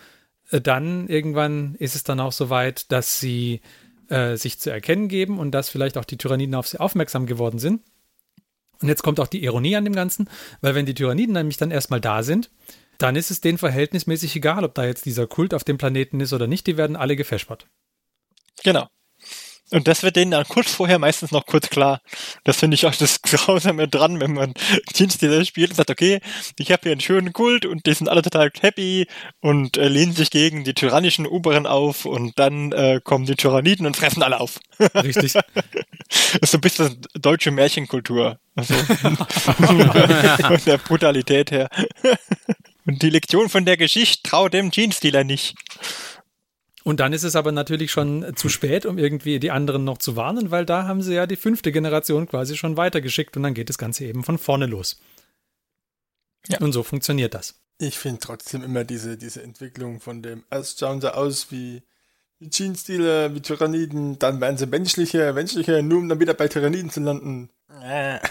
[0.49, 3.61] äh, dann irgendwann ist es dann auch soweit, dass sie
[4.09, 7.59] äh, sich zu erkennen geben und dass vielleicht auch die Tyranniden auf sie aufmerksam geworden
[7.59, 7.83] sind.
[8.81, 11.69] Und jetzt kommt auch die Ironie an dem Ganzen, weil wenn die Tyranniden nämlich dann
[11.69, 12.49] erstmal da sind,
[12.97, 16.33] dann ist es denen verhältnismäßig egal, ob da jetzt dieser Kult auf dem Planeten ist
[16.33, 17.67] oder nicht, die werden alle gefeschbert.
[18.63, 18.87] Genau.
[19.71, 22.01] Und das wird denen dann kurz vorher meistens noch kurz klar.
[22.43, 24.53] Das finde ich auch das Grausame dran, wenn man
[24.93, 26.19] Teamstealer spielt und sagt, okay,
[26.59, 29.07] ich habe hier einen schönen Kult und die sind alle total happy
[29.41, 33.87] und äh, lehnen sich gegen die tyrannischen Oberen auf und dann äh, kommen die Tyranniden
[33.87, 34.59] und fressen alle auf.
[34.79, 35.33] Richtig.
[35.33, 35.43] das
[36.41, 38.39] ist so ein bisschen deutsche Märchenkultur.
[38.55, 41.69] Also, von der Brutalität her.
[42.85, 45.55] und die Lektion von der Geschichte, trau dem Jeansdealer nicht.
[46.85, 50.15] Und dann ist es aber natürlich schon zu spät, um irgendwie die anderen noch zu
[50.15, 53.69] warnen, weil da haben sie ja die fünfte Generation quasi schon weitergeschickt und dann geht
[53.69, 55.01] das Ganze eben von vorne los.
[56.47, 56.59] Ja.
[56.59, 57.55] Und so funktioniert das.
[57.79, 61.81] Ich finde trotzdem immer diese, diese Entwicklung von dem, erst schauen sie aus wie,
[62.37, 66.91] wie Jeans-Stile, wie Tyranniden, dann werden sie menschlicher, menschlicher, nur um dann wieder bei Tyranniden
[66.91, 67.49] zu landen.
[67.81, 68.21] ja,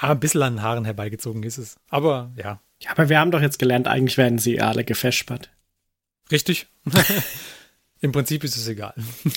[0.00, 1.76] ein bisschen an den Haaren herbeigezogen ist es.
[1.90, 2.60] Aber ja.
[2.80, 5.52] Ja, aber wir haben doch jetzt gelernt, eigentlich werden sie alle gefespert.
[6.32, 6.66] Richtig.
[8.00, 8.94] Im Prinzip ist es egal.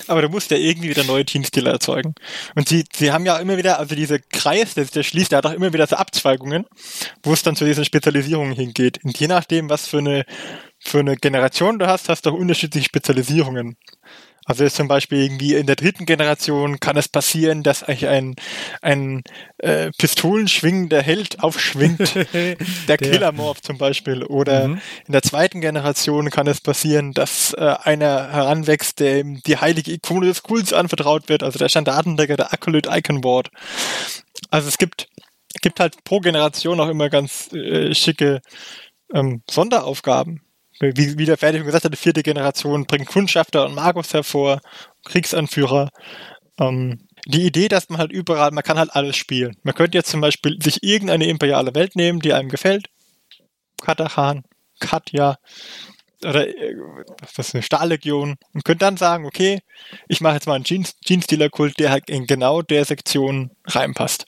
[0.08, 2.16] Aber du musst ja irgendwie wieder neue Teamstile erzeugen.
[2.56, 5.46] Und sie, sie haben ja immer wieder, also dieser Kreis, der, der schließt, der hat
[5.46, 6.66] auch immer wieder so Abzweigungen,
[7.22, 9.04] wo es dann zu diesen Spezialisierungen hingeht.
[9.04, 10.26] Und je nachdem, was für eine,
[10.80, 13.78] für eine Generation du hast, hast du auch unterschiedliche Spezialisierungen.
[14.48, 18.36] Also jetzt zum Beispiel irgendwie in der dritten Generation kann es passieren, dass eigentlich ein,
[18.84, 19.24] ein
[19.58, 22.56] äh, pistolenschwingender Held aufschwingt, der,
[22.88, 24.24] der Killermorph zum Beispiel.
[24.24, 24.82] Oder mhm.
[25.08, 29.92] in der zweiten Generation kann es passieren, dass äh, einer heranwächst, der ihm die heilige
[29.92, 33.50] Ikone des Kults anvertraut wird, also der Standardenträger, der Acolyte Iconboard.
[34.52, 35.08] Also es gibt,
[35.64, 38.42] gibt halt pro Generation auch immer ganz äh, schicke
[39.12, 40.45] ähm, Sonderaufgaben
[40.80, 44.62] wie, wie der Fertig gesagt hat, die vierte Generation bringt Kundschafter und Magus hervor,
[45.06, 45.90] Kriegsanführer.
[46.60, 49.56] Ähm, die Idee, dass man halt überall, man kann halt alles spielen.
[49.64, 52.88] Man könnte jetzt zum Beispiel sich irgendeine imperiale Welt nehmen, die einem gefällt.
[53.82, 54.44] Katachan,
[54.80, 55.38] Katja,
[56.24, 56.76] oder äh,
[57.20, 59.62] was ist eine Stahllegion und könnte dann sagen, okay,
[60.08, 64.26] ich mache jetzt mal einen Jeans-Dealer-Kult, der halt in genau der Sektion reinpasst.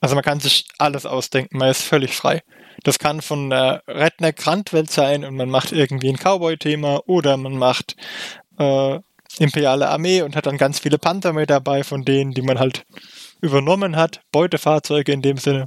[0.00, 2.42] Also man kann sich alles ausdenken, man ist völlig frei.
[2.82, 7.96] Das kann von der Redneck-Randwelt sein und man macht irgendwie ein Cowboy-Thema oder man macht
[8.58, 8.98] äh,
[9.38, 12.84] imperiale Armee und hat dann ganz viele Panther mit dabei von denen, die man halt
[13.40, 15.66] übernommen hat, Beutefahrzeuge in dem Sinne.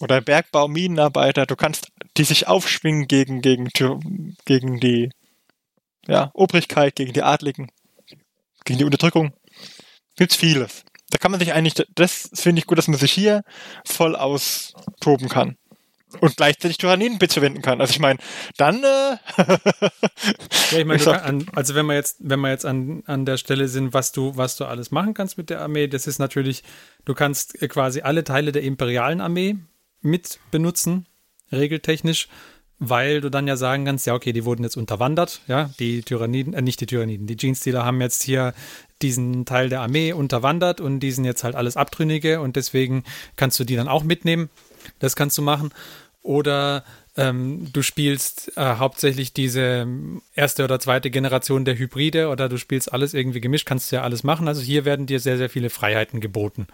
[0.00, 3.68] Oder Bergbau, Minenarbeiter, du kannst die sich aufschwingen gegen, gegen,
[4.44, 5.10] gegen die
[6.06, 7.68] ja, Obrigkeit, gegen die Adligen,
[8.64, 9.32] gegen die Unterdrückung.
[10.16, 10.84] Gibt's vieles.
[11.10, 13.42] Da kann man sich eigentlich, das finde ich gut, dass man sich hier
[13.84, 15.56] voll austoben kann
[16.20, 17.80] und gleichzeitig Tyranniden bezwenden kann.
[17.80, 18.18] Also ich meine,
[18.56, 18.82] dann.
[18.82, 19.16] Äh
[20.70, 23.94] ja, ich meine, also wenn wir jetzt, wenn wir jetzt an, an der Stelle sind,
[23.94, 26.62] was du, was du alles machen kannst mit der Armee, das ist natürlich,
[27.04, 29.56] du kannst quasi alle Teile der imperialen Armee
[30.00, 31.06] mit benutzen,
[31.52, 32.28] regeltechnisch,
[32.84, 36.52] weil du dann ja sagen kannst, ja, okay, die wurden jetzt unterwandert, ja, die Tyranniden,
[36.52, 38.54] äh, nicht die Tyranniden, die Jeans-Dealer haben jetzt hier
[39.02, 43.04] diesen Teil der Armee unterwandert und die sind jetzt halt alles Abtrünnige und deswegen
[43.36, 44.50] kannst du die dann auch mitnehmen.
[44.98, 45.72] Das kannst du machen
[46.22, 46.84] oder
[47.16, 49.86] ähm, du spielst äh, hauptsächlich diese
[50.34, 54.02] erste oder zweite Generation der Hybride oder du spielst alles irgendwie gemischt, kannst du ja
[54.02, 54.48] alles machen.
[54.48, 56.68] Also hier werden dir sehr, sehr viele Freiheiten geboten.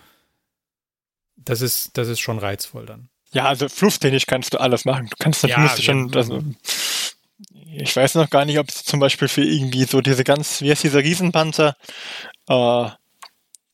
[1.37, 3.09] Das ist, das ist schon reizvoll dann.
[3.33, 5.09] Ja, also flufftechnisch kannst du alles machen.
[5.11, 6.42] Du kannst natürlich ja, schon, also,
[7.73, 10.71] ich weiß noch gar nicht, ob es zum Beispiel für irgendwie so diese ganz, wie
[10.71, 11.77] heißt dieser Riesenpanzer,
[12.49, 12.88] äh,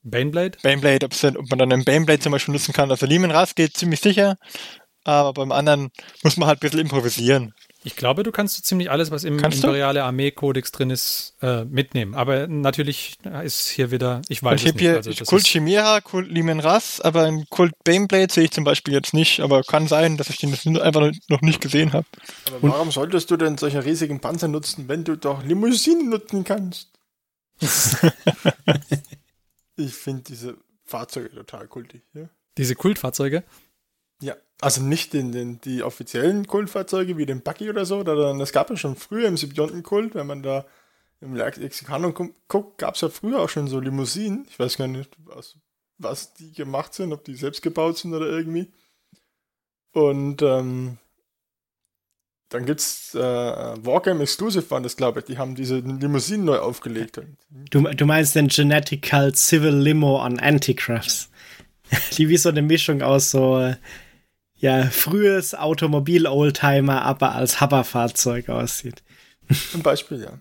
[0.05, 0.59] Baneblade?
[0.63, 2.91] Baneblade, ob, man dann einen Baneblade zum Beispiel nutzen kann.
[2.91, 4.37] Also Lehman Ras geht ziemlich sicher
[5.05, 5.91] aber beim anderen
[6.23, 7.55] muss man halt ein bisschen improvisieren.
[7.87, 11.67] Ich glaube, du kannst so ziemlich alles, was im kannst imperiale Armee-Kodex drin ist, äh,
[11.67, 12.15] mitnehmen.
[12.15, 14.81] Aber natürlich ist hier wieder, ich weiß ich es nicht.
[14.81, 18.95] Hier also, Kult Chimera, Kult Limen Ras, aber ein Kult Baneblade sehe ich zum Beispiel
[18.95, 19.41] jetzt nicht.
[19.41, 22.07] Aber kann sein, dass ich den einfach noch nicht gesehen habe.
[22.47, 26.89] Aber warum solltest du denn solche riesigen Panzer nutzen, wenn du doch Limousinen nutzen kannst?
[29.77, 32.03] ich finde diese Fahrzeuge total kultig.
[32.13, 32.29] Ja?
[32.59, 33.45] Diese Kultfahrzeuge?
[34.21, 38.53] Ja, also nicht den, den, die offiziellen Kultfahrzeuge wie den Buggy oder so, sondern es
[38.53, 40.65] gab ja schon früher im Symbiontenkult, wenn man da
[41.21, 42.15] im Lexikanon
[42.49, 44.47] guckt, gab es ja früher auch schon so Limousinen.
[44.49, 45.57] Ich weiß gar nicht, was,
[45.99, 48.73] was die gemacht sind, ob die selbst gebaut sind oder irgendwie.
[49.93, 50.99] Und ähm,
[52.55, 55.25] dann gibt's äh, Wargame Exclusive waren das, glaube ich.
[55.25, 57.21] Die haben diese Limousinen neu aufgelegt.
[57.51, 61.31] Du, du meinst den Genetical Civil Limo an Anticrafts.
[62.17, 63.75] die wie so eine Mischung aus so
[64.55, 69.03] ja, frühes Automobil-Oldtimer, aber als Hoverfahrzeug aussieht.
[69.73, 70.39] Zum Beispiel, ja.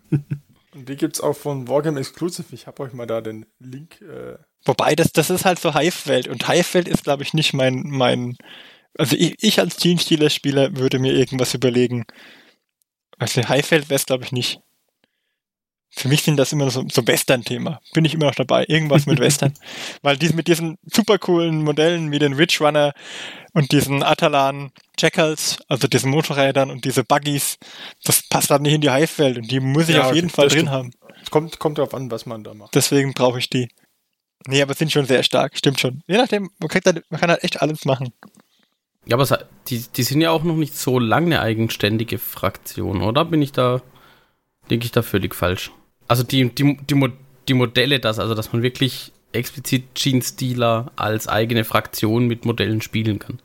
[0.73, 2.45] Und die gibt's auch von Wargame Exclusive.
[2.51, 4.01] Ich habe euch mal da den Link.
[4.01, 6.27] Äh Wobei, das, das ist halt so Hive-Welt.
[6.27, 8.37] Und Hive-Welt ist, glaube ich, nicht mein, mein.
[8.97, 12.05] Also ich, ich als Teamstealer-Spieler würde mir irgendwas überlegen.
[13.17, 14.59] Also Hive-Welt wäre es, glaube ich, nicht.
[15.95, 17.79] für mich sind das immer so, so Western-Thema.
[17.93, 18.65] Bin ich immer noch dabei.
[18.67, 19.53] Irgendwas mit Western.
[20.01, 22.93] Weil die, mit diesen super coolen Modellen wie den Ridge Runner
[23.53, 27.57] und diesen Atalan Jackals, also diesen Motorrädern und diese Buggies,
[28.03, 30.47] das passt halt nicht in die Hive-Welt und die muss ich Ja, auf jeden Fall
[30.47, 30.69] drin stimmt.
[30.71, 30.91] haben.
[31.21, 32.73] Es kommt, kommt darauf an, was man da macht.
[32.73, 33.69] Deswegen brauche ich die.
[34.47, 36.01] Nee, aber sind schon sehr stark, stimmt schon.
[36.07, 38.11] Je nachdem, man, halt, man kann halt echt alles machen.
[39.05, 43.25] Ja, aber die, die sind ja auch noch nicht so lange eine eigenständige Fraktion, oder?
[43.25, 43.81] Bin ich da,
[44.69, 45.71] denke ich da völlig falsch?
[46.07, 47.09] Also die, die, die, Mo-
[47.47, 52.81] die Modelle, das, also dass man wirklich explizit Jeans Dealer als eigene Fraktion mit Modellen
[52.81, 53.39] spielen kann.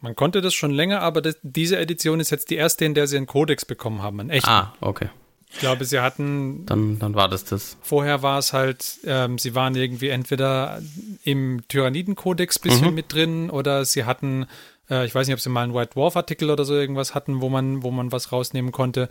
[0.00, 3.06] Man konnte das schon länger, aber das, diese Edition ist jetzt die erste, in der
[3.06, 4.20] sie einen Kodex bekommen haben.
[4.20, 4.50] Einen echten.
[4.50, 5.08] Ah, okay.
[5.50, 7.76] Ich glaube, sie hatten Dann, dann war das das.
[7.80, 10.82] Vorher war es halt, ähm, sie waren irgendwie entweder
[11.22, 12.94] im Tyranniden-Kodex bisschen Mhm.
[12.94, 14.46] mit drin oder sie hatten,
[14.90, 17.48] äh, ich weiß nicht, ob sie mal einen White Dwarf-Artikel oder so irgendwas hatten, wo
[17.48, 19.08] man, wo man was rausnehmen konnte.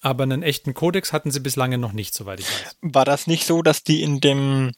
[0.00, 2.76] Aber einen echten Kodex hatten sie bislang noch nicht, soweit ich weiß.
[2.82, 4.72] War das nicht so, dass die in dem,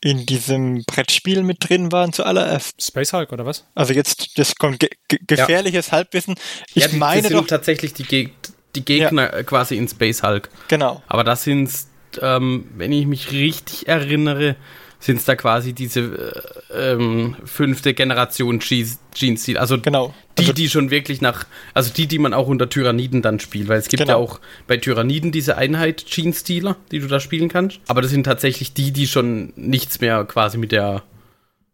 [0.00, 2.82] in diesem Brettspiel mit drin waren zuallererst?
[2.82, 3.66] Space Hulk oder was?
[3.74, 6.34] Also jetzt, das kommt ge ge gefährliches Halbwissen.
[6.74, 8.32] Ich ja, die, meine die sind doch, tatsächlich die, Geg
[8.74, 10.50] die Gegner äh, quasi in Space Hulk.
[10.66, 11.02] genau.
[11.06, 11.70] Aber das sind,
[12.20, 14.56] ähm, wenn ich mich richtig erinnere,
[15.00, 19.56] sind es da quasi diese äh, ähm, fünfte Generation Gene-Stil.
[19.56, 20.12] Also Genau.
[20.36, 23.68] die, Also- die schon wirklich nach, also die, die man auch unter Tyranniden dann spielt.
[23.68, 24.12] Weil es gibt Genau.
[24.14, 27.80] ja auch bei Tyranniden diese Einheit Gene-Stealer, die du da spielen kannst.
[27.86, 31.02] Aber das sind tatsächlich die, die schon nichts mehr quasi mit der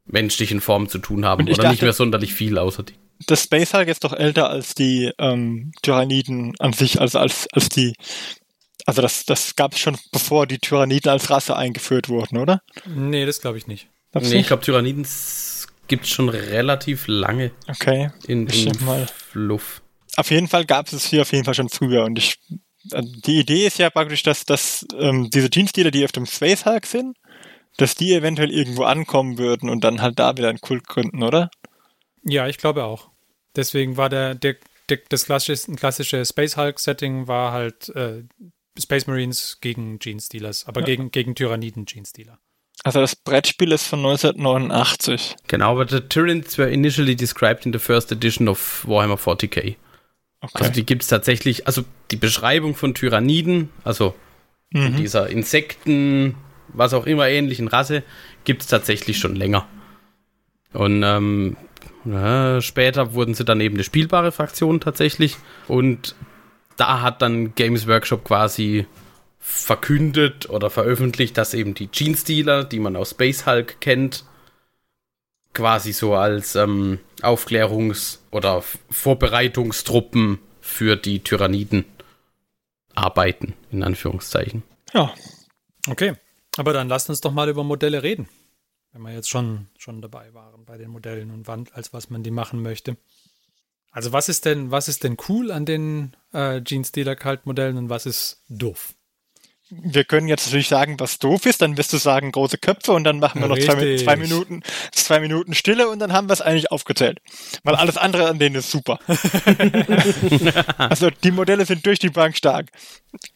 [0.07, 1.45] menschlichen Form zu tun haben.
[1.45, 2.95] Oder nicht dachte- mehr sonderlich viel außer die.
[3.27, 7.69] Das Space Hulk ist doch älter als die ähm, Tyranniden an sich, also als, als
[7.71, 7.95] die.
[8.87, 12.63] Also das, das gab es schon bevor die Tyranniden als Rasse eingeführt wurden, oder?
[12.87, 13.89] Nee, das glaube ich nicht.
[14.13, 15.07] Du Nee, ich glaube, Tyranniden
[15.89, 18.11] gibt es schon relativ lange Okay.
[18.27, 19.07] in, in mal.
[19.33, 19.83] Fluff.
[20.17, 22.39] Auf jeden Fall gab es es hier auf jeden Fall schon früher und ich
[22.93, 26.65] äh, die Idee ist ja praktisch, dass, dass ähm, diese Jeans-Dealer, die auf dem Space
[26.65, 27.17] Hulk sind,
[27.77, 31.51] dass die eventuell irgendwo ankommen würden und dann halt da wieder einen Kult gründen, oder?
[32.23, 33.11] Ja, ich glaube auch.
[33.57, 34.57] Deswegen war der, der,
[34.89, 38.23] der das klassische, klassische Space Hulk-Setting war halt äh,
[38.79, 40.87] Space Marines gegen Gene Stealers, aber Ja.
[40.87, 42.39] gegen, gegen Tyranniden Gene Stealer.
[42.83, 45.37] Also das Brettspiel ist von 1989.
[45.47, 49.77] Genau, aber the Tyrants were initially described in the first edition of Warhammer 40k.
[50.41, 50.53] Okay.
[50.55, 54.15] Also die gibt es tatsächlich, also die Beschreibung von Tyranniden, also
[54.73, 54.97] von mhm.
[54.97, 56.35] dieser Insekten,
[56.69, 58.03] was auch immer ähnlichen Rasse,
[58.45, 59.67] gibt es tatsächlich schon länger.
[60.73, 61.57] Und ähm,
[62.05, 65.37] ja, später wurden sie dann eben eine spielbare Fraktion tatsächlich.
[65.69, 66.15] Und
[66.77, 68.87] da hat dann Games Workshop quasi
[69.39, 74.25] verkündet oder veröffentlicht, dass eben die Gene-Stealer, die man aus Space Hulk kennt,
[75.53, 81.85] quasi so als ähm, Aufklärungs- oder Vorbereitungstruppen für die Tyranniden
[82.95, 84.63] arbeiten, in Anführungszeichen.
[84.93, 85.13] Ja,
[85.87, 86.15] Okay,
[86.57, 88.29] aber dann lasst uns doch mal über Modelle reden.
[88.93, 92.23] Wenn wir jetzt schon, schon dabei waren bei den Modellen und wann, als was man
[92.23, 92.97] die machen möchte.
[93.95, 97.77] Also was ist denn, was ist denn cool an den äh, Gene Stealer Cult Modellen
[97.77, 98.95] und was ist doof?
[99.83, 103.05] Wir können jetzt natürlich sagen, was doof ist, dann wirst du sagen große Köpfe und
[103.05, 106.41] dann machen wir noch zwei, zwei Minuten, zwei Minuten Stille und dann haben wir es
[106.41, 107.21] eigentlich aufgezählt.
[107.63, 108.99] Weil alles andere an denen ist super.
[110.79, 112.71] also die Modelle sind durch die Bank stark.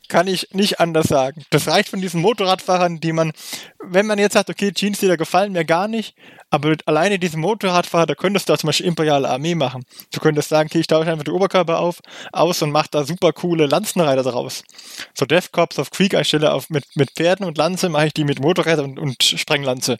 [0.08, 1.44] Kann ich nicht anders sagen.
[1.50, 3.32] Das reicht von diesen Motorradfahrern, die man,
[3.78, 6.14] wenn man jetzt sagt, okay, Jeans, die da gefallen mir gar nicht,
[6.50, 9.84] aber alleine diesen Motorradfahrer, da könntest du zum Beispiel Imperiale Armee machen.
[10.12, 12.00] Du könntest sagen, okay, ich tausche einfach den Oberkörper auf,
[12.32, 14.64] aus und mach da super coole Lanzenreiter draus.
[15.14, 18.24] So Death Corps auf Krieg anstelle auf mit, mit Pferden und Lanze mache ich die
[18.24, 19.96] mit Motorrädern und, und Sprenglanze.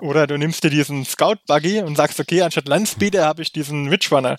[0.00, 3.90] Oder du nimmst dir diesen Scout Buggy und sagst, okay, anstatt Landspeeder habe ich diesen
[3.90, 4.36] Witch Runner.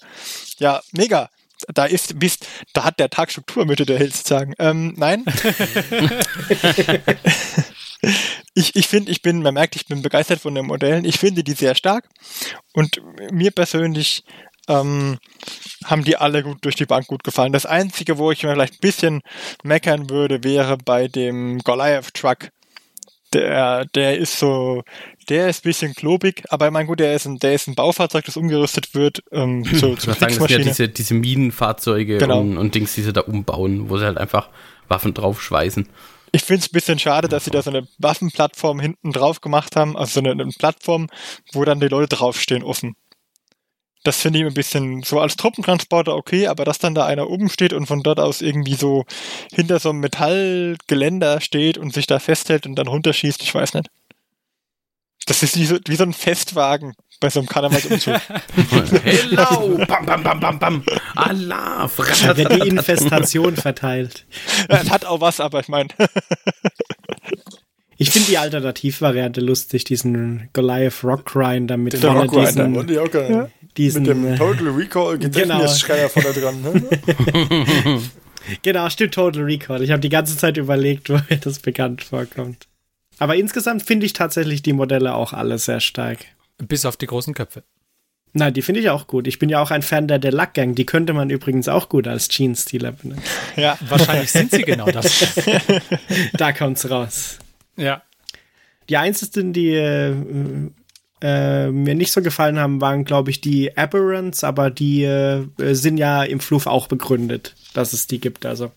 [0.59, 1.29] Ja, mega.
[1.73, 4.53] Da ist, bist, da hat der Tag Struktur, möchte der Held sagen.
[4.59, 5.25] Ähm, nein.
[8.53, 11.03] ich, ich finde, ich bin, man merkt, ich bin begeistert von den Modellen.
[11.03, 12.07] Ich finde die sehr stark.
[12.73, 14.23] Und mir persönlich
[14.67, 15.17] ähm,
[15.85, 17.53] haben die alle gut durch die Bank gut gefallen.
[17.53, 19.21] Das Einzige, wo ich mir vielleicht ein bisschen
[19.63, 22.49] meckern würde, wäre bei dem Goliath Truck.
[23.33, 24.83] Der, der ist so,
[25.27, 27.75] der ist ein bisschen klobig, aber ich meine, gut, der ist ein, der ist ein
[27.75, 32.19] Baufahrzeug, das umgerüstet wird ähm, zu, Ich würde sagen, das sind ja diese, diese Minenfahrzeuge
[32.19, 32.39] Genau.
[32.39, 34.49] und, und Dings, die sie da umbauen, wo sie halt einfach
[34.87, 35.89] Waffen draufschweißen.
[36.31, 39.75] Ich finde es ein bisschen schade, dass sie da so eine Waffenplattform hinten drauf gemacht
[39.75, 41.07] haben, also so eine, eine Plattform,
[41.51, 42.95] wo dann die Leute draufstehen offen.
[44.07, 47.49] Das finde ich ein bisschen so als Truppentransporter okay, aber dass dann da einer oben
[47.49, 49.03] steht und von dort aus irgendwie so
[49.51, 53.89] hinter so einem Metallgeländer steht und sich da festhält und dann runterschießt, ich weiß nicht.
[55.25, 58.15] Das ist wie so, wie so ein Festwagen, bei so einem Karnevalsumzug.
[59.03, 59.77] Hello!
[59.87, 60.83] Bam, bam, bam, bam, bam.
[61.17, 61.89] Allah!
[62.23, 64.25] Da wird die Infestation verteilt.
[64.69, 65.89] Es hat auch was, aber ich meine.
[67.99, 73.51] Ich finde die Alternativvariante lustig, diesen Goliath Rock Grinder mit vorne diesen, gerne.
[73.77, 76.61] Diesen Mit dem äh, Total Recall Gedächtnisschreier vorne dran.
[76.61, 78.01] Ne?
[78.61, 79.83] Genau, stimmt, Total Recall.
[79.83, 82.67] Ich habe die ganze Zeit überlegt, wo mir das bekannt vorkommt.
[83.19, 86.19] Aber insgesamt finde ich tatsächlich die Modelle auch alle sehr stark.
[86.57, 87.63] Bis auf die großen Köpfe.
[88.33, 89.25] Nein, die finde ich auch gut.
[89.25, 90.75] Ich bin ja auch ein Fan der Delac Gang.
[90.75, 93.23] Die könnte man übrigens auch gut als Jeans-Stealer benennen.
[93.55, 93.77] Ja.
[93.87, 95.33] Wahrscheinlich sind sie genau das.
[96.33, 97.39] Da kommt's raus.
[97.75, 98.03] Ja.
[98.89, 100.13] Die einzigen, die äh,
[101.21, 105.97] äh, mir nicht so gefallen haben, waren, glaube ich, die Aberrants, aber die äh, sind
[105.97, 108.45] ja im Fluff auch begründet, dass es die gibt.
[108.45, 108.71] Also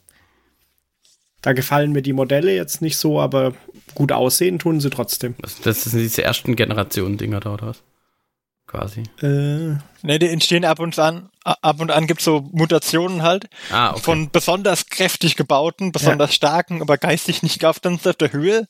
[1.42, 3.55] da gefallen mir die Modelle jetzt nicht so, aber
[3.94, 5.35] gut aussehen tun sie trotzdem.
[5.62, 7.83] Das, sind diese ersten Generationen-Dinger da, oder was?
[8.70, 9.02] Quasi.
[9.20, 13.90] Äh, Ne, die entstehen ab und an, ab und an gibt's so Mutationen halt Ah,
[13.90, 14.00] okay.
[14.00, 17.98] von besonders kräftig gebauten, besonders starken, aber geistig nicht auf der
[18.33, 18.66] Höhe.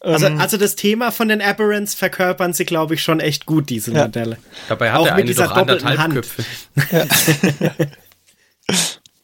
[0.00, 3.68] also, Ähm, also das Thema von den Aberrants verkörpern sie, glaube ich, schon echt gut,
[3.70, 4.04] diese Ja.
[4.04, 4.38] Modelle.
[4.68, 6.14] Dabei hat auch er mit eine dieser doch anderthalb Hand.
[6.14, 6.44] Köpfe.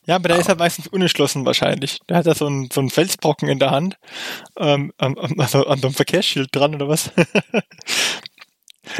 [0.06, 2.00] ja, aber der ist halt meistens unentschlossen wahrscheinlich.
[2.08, 3.96] Der hat da so einen, so einen Felsbrocken in der Hand,
[4.58, 7.10] ähm, also an so einem Verkehrsschild dran oder was.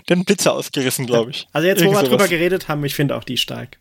[0.09, 1.46] Den Blitzer ausgerissen, glaube ich.
[1.53, 3.79] Also jetzt, wo Irgend wir drüber geredet haben, ich finde auch die stark.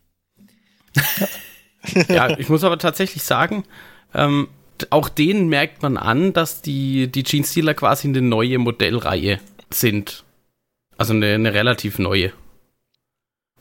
[2.10, 3.63] Ja, ich muss aber tatsächlich sagen,
[4.13, 4.50] ähm,
[4.89, 9.39] auch denen merkt man an, dass die, die Gene Stealer quasi eine neue Modellreihe
[9.70, 10.24] sind.
[10.98, 12.34] Also eine, eine relativ neue.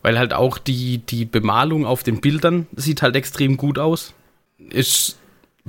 [0.02, 4.14] Weil halt auch die, die Bemalung auf den Bildern sieht halt extrem gut aus.
[4.70, 5.16] Es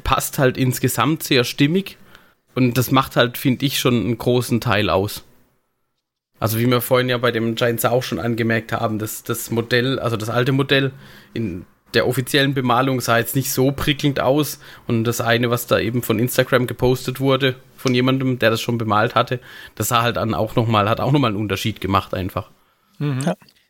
[0.03, 1.97] passt halt insgesamt sehr stimmig.
[2.55, 5.23] Und das macht halt, finde ich, schon einen großen Teil aus.
[6.39, 9.99] Also wie wir vorhin ja bei dem Giants auch schon angemerkt haben, dass das Modell,
[9.99, 10.91] also das alte Modell
[11.33, 14.59] in der offiziellen Bemalung sah jetzt nicht so prickelnd aus.
[14.87, 18.77] Und das eine, was da eben von Instagram gepostet wurde, von jemandem, der das schon
[18.77, 19.39] bemalt hatte,
[19.75, 22.49] das sah halt dann auch nochmal, hat auch nochmal einen Unterschied gemacht einfach.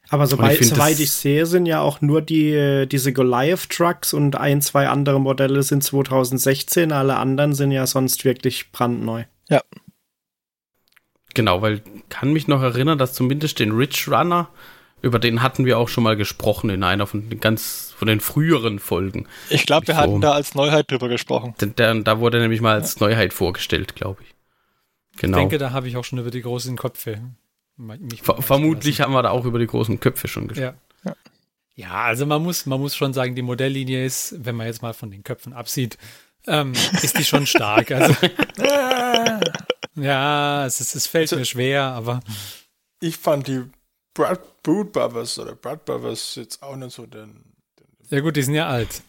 [0.10, 4.14] Aber Und soweit, ich soweit ich sehe, sind ja auch nur die, äh, diese Goliath-Trucks
[4.14, 6.92] und ein, zwei andere Modelle sind 2016.
[6.92, 9.26] Alle anderen sind ja sonst wirklich brandneu.
[9.50, 9.62] Ja.
[11.38, 14.50] Genau, weil kann mich noch erinnern, dass zumindest den Rich Runner,
[15.04, 18.20] über den hatten wir auch schon mal gesprochen in einer von den ganz von den
[18.22, 19.28] früheren Folgen.
[19.52, 20.02] Ich glaube, wir So.
[20.02, 21.54] hatten da als Neuheit drüber gesprochen.
[21.62, 24.34] Der, der, da wurde nämlich mal als Neuheit vorgestellt, glaube ich.
[25.22, 25.38] Genau.
[25.38, 27.22] Ich denke, da habe ich auch schon über die großen Köpfe.
[27.76, 30.76] mich Ver vermutlich haben wir da auch über die großen Köpfe schon gesprochen.
[31.04, 31.14] Ja.
[31.76, 34.96] Ja, also man muss, man muss schon sagen, die Modelllinie ist, wenn man jetzt mal
[34.96, 36.00] von den Köpfen absieht,
[36.48, 36.74] ähm,
[37.04, 37.92] ist die schon stark.
[37.92, 38.16] Also,
[39.98, 42.22] ja, es, ist, es fällt mir schwer, aber
[43.02, 43.64] Ich fand die
[44.14, 47.44] Brad Brood Brothers oder Brad Brothers jetzt auch nicht so den.
[48.10, 49.02] ja gut, die sind ja alt.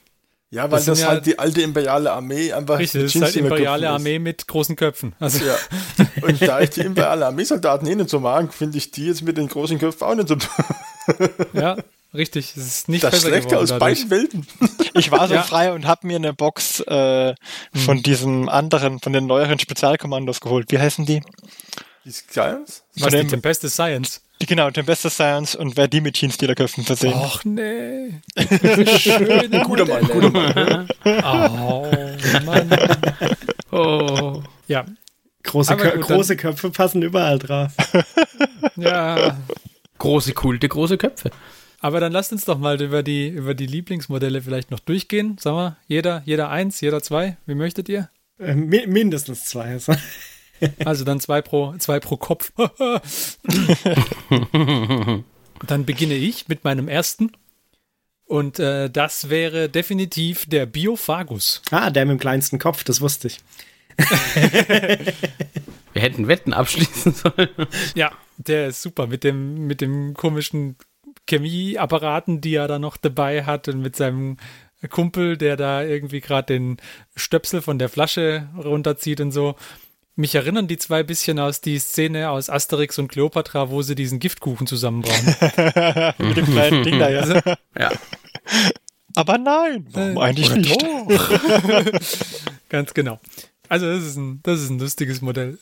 [0.50, 2.78] Ja, weil Das das, ja- halt die alte imperiale Armee einfach.
[2.78, 5.14] Richtig, das die ist halt imperiale Armee mit großen Köpfen.
[5.20, 5.56] Also, Ja.
[6.22, 9.36] Und da ich die imperiale Armeesoldaten eh nicht so mag, finde ich die jetzt mit
[9.36, 10.36] den großen Köpfen auch nicht so.
[11.52, 11.76] ja,
[12.14, 12.56] richtig.
[12.56, 14.08] Es ist nicht Das besser Schlechte geworden aus dadurch.
[14.08, 14.46] beiden Welten.
[14.94, 15.42] Ich war so Ja.
[15.42, 17.34] frei und habe mir eine Box äh,
[17.74, 20.72] von diesem anderen, von den neueren Spezialkommandos geholt.
[20.72, 21.22] Wie heißen die?
[22.04, 22.82] Die Science?
[22.96, 24.22] Was, die dem- Tempest Science?
[24.40, 27.12] die genau, Tempesta Science und wer die mit Jeans-Dealer-Köpfen versehen.
[27.14, 28.20] Och nee.
[28.98, 30.88] Schöne Guter Mann, guter Mann.
[31.04, 31.86] Oh,
[32.44, 32.70] Mann.
[33.72, 34.42] Oh.
[34.68, 34.84] Ja,
[35.42, 37.72] Große, Kö gut, große Köpfe passen überall drauf.
[38.76, 39.36] ja.
[39.98, 41.30] Große Kulte, große Köpfe.
[41.80, 45.38] Aber dann lasst uns doch mal über die, über die Lieblingsmodelle vielleicht noch durchgehen.
[45.38, 47.36] Sagen wir, jeder, jeder eins, jeder zwei.
[47.46, 48.10] Wie möchtet ihr?
[48.38, 49.72] Äh, mi mindestens zwei.
[49.72, 49.94] Also.
[50.84, 52.50] Also dann zwei pro, zwei pro Kopf.
[55.68, 57.30] dann beginne ich mit meinem ersten.
[58.24, 61.62] Und äh, das wäre definitiv der Biophagus.
[61.70, 63.38] Ah, der mit dem kleinsten Kopf, das wusste ich.
[65.92, 67.48] Wir hätten Wetten abschließen sollen.
[67.94, 70.76] Ja, der ist super mit dem, mit dem komischen
[71.28, 74.36] Chemieapparaten, die er da noch dabei hat und mit seinem
[74.90, 76.76] Kumpel, der da irgendwie gerade den
[77.16, 79.56] Stöpsel von der Flasche runterzieht und so.
[80.14, 84.18] Mich erinnern die zwei bisschen aus die Szene aus Asterix und Cleopatra, wo sie diesen
[84.18, 85.26] Giftkuchen zusammenbrauen.
[86.18, 87.40] mit dem kleinen Ding da, ja.
[87.78, 87.92] Ja.
[89.14, 90.80] Aber nein, warum eigentlich nicht?
[92.68, 93.20] Ganz genau.
[93.68, 95.58] Also das ist ein, das ist ein lustiges Modell.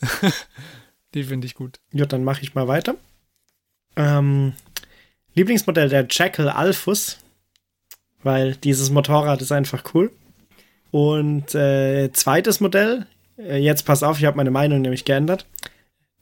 [1.13, 1.79] die finde ich gut.
[1.91, 2.95] Ja, dann mache ich mal weiter.
[3.95, 4.53] Ähm,
[5.37, 7.19] Lieblingsmodell der Jackal Alphus,
[8.23, 10.11] weil dieses Motorrad ist einfach cool.
[10.91, 13.05] Und äh, zweites Modell,
[13.37, 15.45] äh, jetzt pass auf, ich habe meine Meinung nämlich geändert.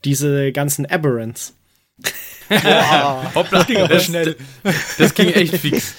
[0.04, 1.54] Diese ganzen Aberrants.
[3.34, 4.36] Hoppla, Ging aber schnell.
[4.98, 5.94] Das ging echt fix.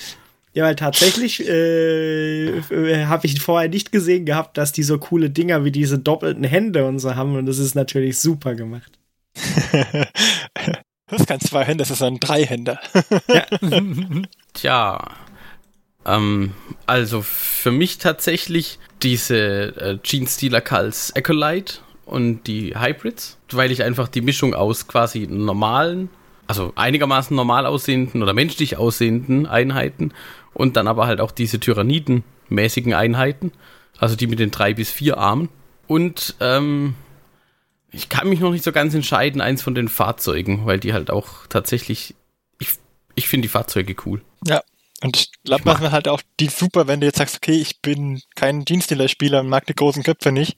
[0.53, 5.29] Ja, weil tatsächlich äh, äh, habe ich vorher nicht gesehen gehabt, dass die so coole
[5.31, 7.35] Dinger wie diese doppelten Hände und so haben.
[7.35, 8.99] Und das ist natürlich super gemacht.
[11.09, 12.79] Das ist kein Zweihänder, das ist ein Dreihänder.
[14.53, 14.99] Tja.
[16.05, 16.53] Ähm,
[16.85, 23.83] also für mich tatsächlich diese äh, Gene Stealer Cults Acolyte und die Hybrids, weil ich
[23.83, 26.09] einfach die Mischung aus quasi normalen,
[26.47, 30.13] also einigermaßen normal aussehenden oder menschlich aussehenden Einheiten
[30.53, 33.51] und dann aber halt auch diese Tyranniden-mäßigen Einheiten,
[33.97, 35.49] also die mit den drei bis vier Armen.
[35.87, 36.95] Und ähm,
[37.97, 41.09] ich kann mich noch nicht so ganz entscheiden, eins von den Fahrzeugen, weil die halt
[41.09, 42.13] auch tatsächlich,
[42.59, 42.73] ich,
[43.15, 44.21] ich finde die Fahrzeuge cool.
[44.45, 44.61] Ja.
[45.03, 47.81] Und ich glaube, was man halt auch die super, wenn du jetzt sagst, okay, ich
[47.81, 50.57] bin kein Dienstdealer-Spieler und mag die großen Köpfe nicht,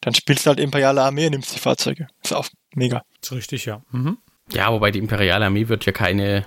[0.00, 2.08] dann spielst du halt Imperiale Armee und nimmst die Fahrzeuge.
[2.22, 3.02] Ist auch mega.
[3.20, 3.82] ist richtig, ja.
[3.90, 4.18] Mhm.
[4.52, 6.46] Ja, wobei die Imperiale Armee wird ja keine,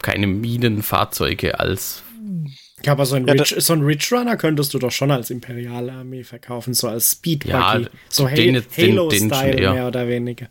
[0.00, 2.02] keine Minenfahrzeuge als.
[2.84, 5.30] Ja, aber so ein, Ja, Rich, so ein Rich Runner könntest du doch schon als
[5.30, 10.06] imperiale Armee verkaufen, so als Speed Ja, so den- den- den schon Halo-Style mehr oder
[10.08, 10.48] weniger.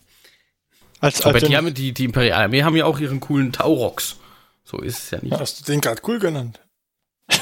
[0.99, 4.17] Als, Aber als die, haben, die, die Imperiale Armee haben ja auch ihren coolen Taurox.
[4.63, 5.39] So ist es ja nicht.
[5.39, 6.59] Hast du den gerade cool genannt?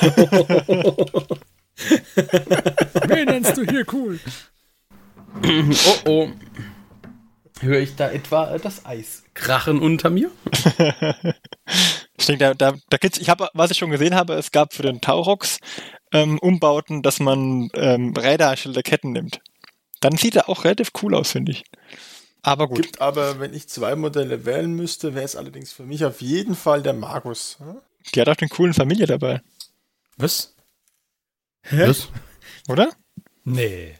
[3.07, 4.19] Wen nennst du hier cool?
[5.43, 6.29] Oh oh.
[7.61, 10.29] Höre ich da etwa äh, das Eis krachen unter mir?
[12.17, 14.73] Ich denke, da, da, da gibt's, ich habe, was ich schon gesehen habe, es gab
[14.73, 15.59] für den Taurox
[16.13, 19.39] ähm, Umbauten, dass man ähm, Räderschilder Ketten nimmt.
[19.99, 21.63] Dann sieht er auch relativ cool aus, finde ich.
[22.41, 22.83] Aber gut.
[22.83, 26.55] Gibt aber, wenn ich zwei Modelle wählen müsste, wäre es allerdings für mich auf jeden
[26.55, 27.57] Fall der Magus.
[27.59, 27.81] hm?
[28.13, 29.41] Die hat auch den coolen Familie dabei,
[30.17, 30.55] Was?
[31.71, 32.09] Was?
[32.67, 32.91] oder?
[33.43, 33.95] Nee.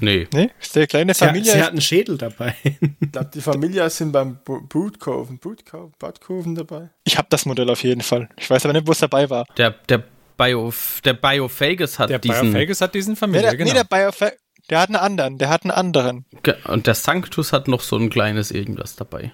[0.00, 0.28] Nee.
[0.32, 0.50] Ne?
[0.60, 1.52] Ist der kleine Sie, Familie?
[1.52, 2.54] sie hat einen Schädel dabei.
[3.00, 6.90] Ich glaube, die Familie sind beim Bootkoven, Bootkoven dabei.
[7.04, 8.28] ich habe das Modell auf jeden Fall.
[8.36, 9.46] Ich weiß aber nicht, wo es dabei war.
[9.56, 10.02] Der, der,
[10.36, 10.72] Bio,
[11.04, 12.52] der Biophagus hat Der diesen.
[12.52, 13.72] Biophagus hat diesen Nee, Familie, der, genau.
[13.72, 14.32] nee, der Biofa
[14.70, 16.24] der hat einen anderen, der hat einen anderen.
[16.68, 19.32] Und der Sanctus hat noch so ein kleines irgendwas dabei.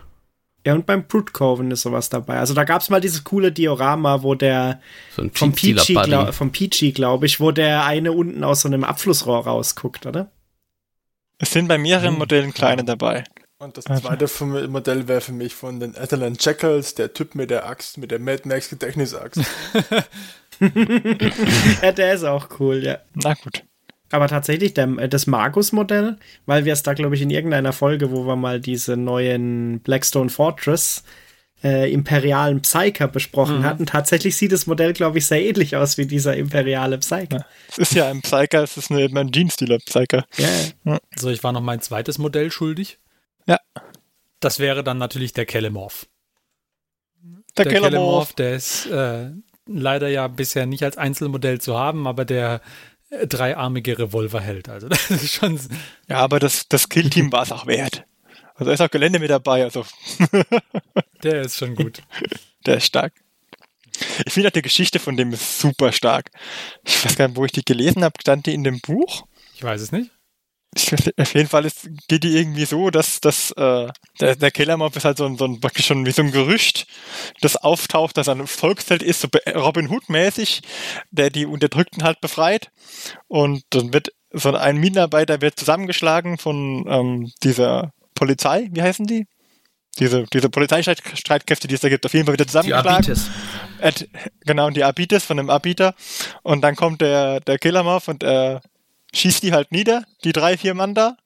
[0.68, 2.40] Ja, und beim Brute Coven ist sowas dabei.
[2.40, 4.82] Also da gab's mal dieses coole Diorama, wo der
[5.16, 8.68] So ein vom Peachy, glaub, vom Peachy, glaube ich, wo der eine unten aus so
[8.68, 10.30] einem Abflussrohr rausguckt, oder?
[11.38, 13.24] Es sind bei mehreren Hm, Modellen kleine dabei.
[13.58, 14.28] Und das zweite
[14.68, 18.18] Modell wäre für mich von den Atalon Jackals, der Typ mit der Axt, mit der
[18.18, 19.40] Mad Max Gedächtnisaxt.
[21.80, 22.98] Ja, der ist auch cool, ja.
[23.14, 23.64] Na gut.
[24.10, 28.10] Aber tatsächlich, der, äh, das Magus-Modell, weil wir es da, glaube ich, in irgendeiner Folge,
[28.10, 31.04] wo wir mal diese neuen Blackstone Fortress
[31.62, 36.06] äh, imperialen Psyker besprochen hatten, tatsächlich sieht das Modell, glaube ich, sehr ähnlich aus wie
[36.06, 37.44] dieser imperiale Psyker.
[37.68, 40.24] Es ist ja ein Psyker, es ist eine, eben ein Jeans-Dealer-Psyker.
[40.36, 42.98] Ja, So, ich war noch mein zweites Modell schuldig.
[43.46, 43.58] Ja.
[44.40, 46.06] Das wäre dann natürlich der Kellemorph.
[47.56, 47.80] Der, Der.
[47.80, 49.30] Kellemorph, der ist äh,
[49.66, 52.60] leider ja bisher nicht als Einzelmodell zu haben, aber der
[53.10, 54.68] dreiarmige Revolver hält.
[54.68, 55.58] Also das ist schon.
[56.08, 58.04] Ja, aber das, das Killteam war es auch wert.
[58.54, 59.84] Also da ist auch Gelände mit dabei, also
[61.22, 62.02] Der ist schon gut.
[62.66, 63.12] der ist stark.
[64.26, 66.30] Ich finde auch die Geschichte von dem ist super stark.
[66.84, 68.14] Ich weiß gar nicht, wo ich die gelesen habe.
[68.20, 69.26] Stand die in dem Buch?
[69.54, 70.10] Ich weiß es nicht.
[70.74, 73.88] Ich auf jeden Fall ist, geht die irgendwie so, dass, dass äh,
[74.20, 76.86] der, der Kellermob ist halt so ein, so ein praktisch schon wie so ein Gerücht,
[77.40, 80.62] das auftaucht, dass er ein Volksheld ist, so Robin Hood-mäßig,
[81.10, 82.70] der die Unterdrückten halt befreit.
[83.28, 89.26] Und dann wird so ein Minenarbeiter wird zusammengeschlagen von ähm, dieser Polizei, wie heißen die?
[89.98, 93.10] Diese, diese Polizeistreitkräfte, die es da gibt, auf jeden Fall wieder Die zusammengeschlagen.
[93.10, 93.30] Abites.
[93.80, 94.08] At,
[94.44, 95.94] genau, und die Abites von dem Abiter.
[96.42, 98.60] Und dann kommt der, der Killermorph und äh,
[99.18, 101.16] schießt die halt nieder, die drei, vier Mann da.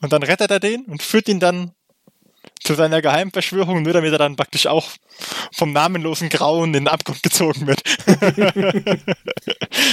[0.00, 1.72] Und dann rettet er den und führt ihn dann
[2.62, 4.88] zu seiner Geheimverschwörung, nur damit er dann praktisch auch
[5.52, 7.82] vom namenlosen Grauen in den Abgrund gezogen wird.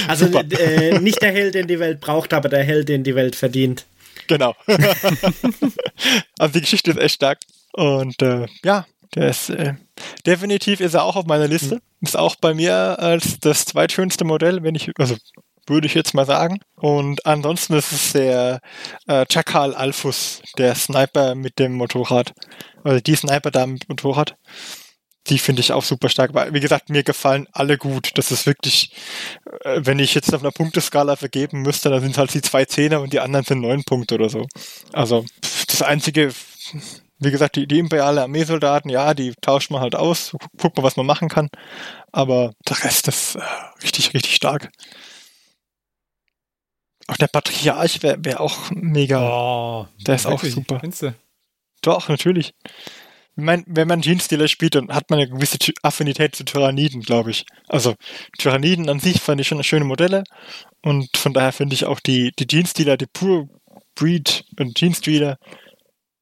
[0.08, 3.36] Also äh, nicht der Held, den die Welt braucht, aber der Held, den die Welt
[3.36, 3.84] verdient.
[4.26, 4.54] genau.
[6.38, 7.38] also die Geschichte ist echt stark.
[7.72, 9.74] Und äh, ja, der ist äh,
[10.26, 11.80] definitiv ist er auch auf meiner Liste.
[12.00, 15.16] Ist auch bei mir als das zweitschönste Modell, wenn ich, also
[15.68, 16.58] würde ich jetzt mal sagen.
[16.76, 18.60] Und ansonsten ist es der
[19.06, 22.32] äh, Chakal Alphus, der Sniper mit dem Motorrad.
[22.84, 24.36] Also die Sniper da mit Motorrad.
[25.28, 26.34] Die finde ich auch super stark.
[26.34, 28.12] Weil, wie gesagt, mir gefallen alle gut.
[28.14, 28.92] Das ist wirklich,
[29.64, 32.64] äh, wenn ich jetzt auf einer Punkteskala vergeben müsste, dann sind es halt die zwei
[32.64, 34.46] Zehner und die anderen sind neun Punkte oder so.
[34.92, 35.24] Also
[35.68, 36.32] das einzige,
[37.18, 40.96] wie gesagt, die, die imperiale Armeesoldaten, ja, die tauscht man halt aus, guckt mal, was
[40.96, 41.48] man machen kann.
[42.12, 43.40] Aber der Rest ist äh,
[43.82, 44.70] richtig, richtig stark.
[47.08, 49.20] Auch der Patriarch wäre wär auch mega.
[49.22, 50.78] Oh, Der ist auch wirklich, super.
[50.78, 51.14] Findest du?
[51.80, 52.52] Doch, natürlich.
[53.36, 57.30] Ich mein, wenn man Jeans-Dealer spielt, dann hat man eine gewisse Affinität zu Tyranniden, glaube
[57.30, 57.46] ich.
[57.66, 57.94] Also
[58.38, 60.24] Tyranniden an sich fand ich schon schöne Modelle
[60.82, 63.48] und von daher finde ich auch die, die Jeans-Dealer, die Pure
[63.94, 65.38] Breed und Jeans-Dealer,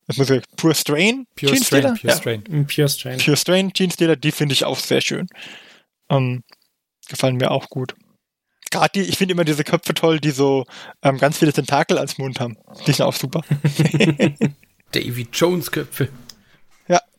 [0.07, 1.97] das muss ich, Pure Strain Pure Jeans-Dealer?
[1.97, 2.17] Strain, Pure Ja.
[2.17, 2.45] Strain.
[2.51, 3.19] Ein Pure Strain.
[3.19, 5.27] Pure Strain Jeans-Dealer, die finde ich auch sehr schön.
[6.11, 6.45] Ähm,
[7.09, 7.95] gefallen mir auch gut.
[8.71, 10.65] Gerade die, ich finde immer diese Köpfe toll, die so
[11.03, 12.57] ähm, ganz viele Tentakel als Mund haben.
[12.87, 13.43] Die sind auch super.
[14.93, 16.09] Davy Jones Köpfe.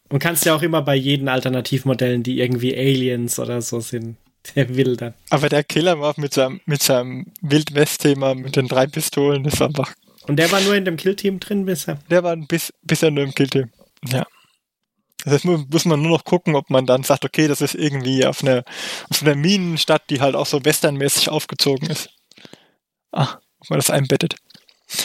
[0.09, 4.17] Und kannst ja auch immer bei jeden Alternativmodellen, die irgendwie Aliens oder so sind,
[4.55, 5.13] der will dann.
[5.29, 9.93] Aber der Killer war mit seinem, mit seinem Wild-West-Thema, mit den drei Pistolen, ist einfach,
[10.27, 11.99] Und der war nur in dem Killteam drin bisher.
[12.09, 13.69] der war ein bis, bisher nur im Killteam.
[14.05, 14.25] Ja.
[15.29, 18.25] Jetzt muss, muss man nur noch gucken, ob man dann sagt, okay, das ist irgendwie
[18.25, 18.63] auf einer,
[19.09, 22.09] auf einer Minenstadt, die halt auch so westernmäßig aufgezogen ist.
[23.11, 24.35] Ah, ob man das einbettet.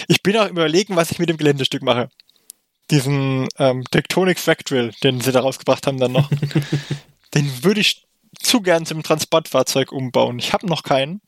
[0.06, 2.08] Ich bin auch überlegen, was ich mit dem Geländestück mache.
[2.90, 6.30] Diesen ähm, Tectonic Fractal, den sie da rausgebracht haben dann noch.
[7.34, 8.06] den würde ich
[8.40, 10.38] zu gern zum Transportfahrzeug umbauen.
[10.38, 11.20] Ich habe noch keinen.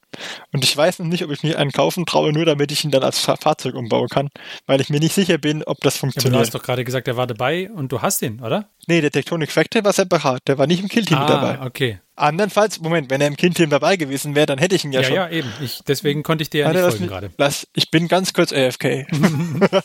[0.53, 3.03] Und ich weiß nicht, ob ich mir einen kaufen traue, nur damit ich ihn dann
[3.03, 4.29] als Fa- Fahrzeug umbauen kann.
[4.65, 6.41] Weil ich mir nicht sicher bin, ob das Ja, aber du funktioniert.
[6.43, 8.69] hast doch gerade gesagt, er war dabei und du hast ihn, oder?
[8.87, 10.43] nee, der Tectonic Fractal war separat.
[10.47, 11.67] Der war nicht im Killteam ah, dabei.
[11.67, 11.99] okay.
[12.15, 15.07] Andernfalls, Moment, wenn er im Killteam dabei gewesen wäre, dann hätte ich ihn ja, Ja,
[15.07, 15.17] schon.
[15.17, 15.53] ja, eben.
[15.61, 17.31] Ich, deswegen konnte ich dir ja Warte, nicht folgen gerade.
[17.37, 19.07] lass, ich bin ganz kurz AFK.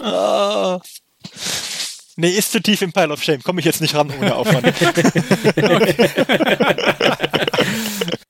[0.00, 0.80] ah.
[2.16, 3.42] Nee, ist zu tief im Pile of Shame.
[3.42, 4.66] Komme ich jetzt nicht ran ohne Aufwand.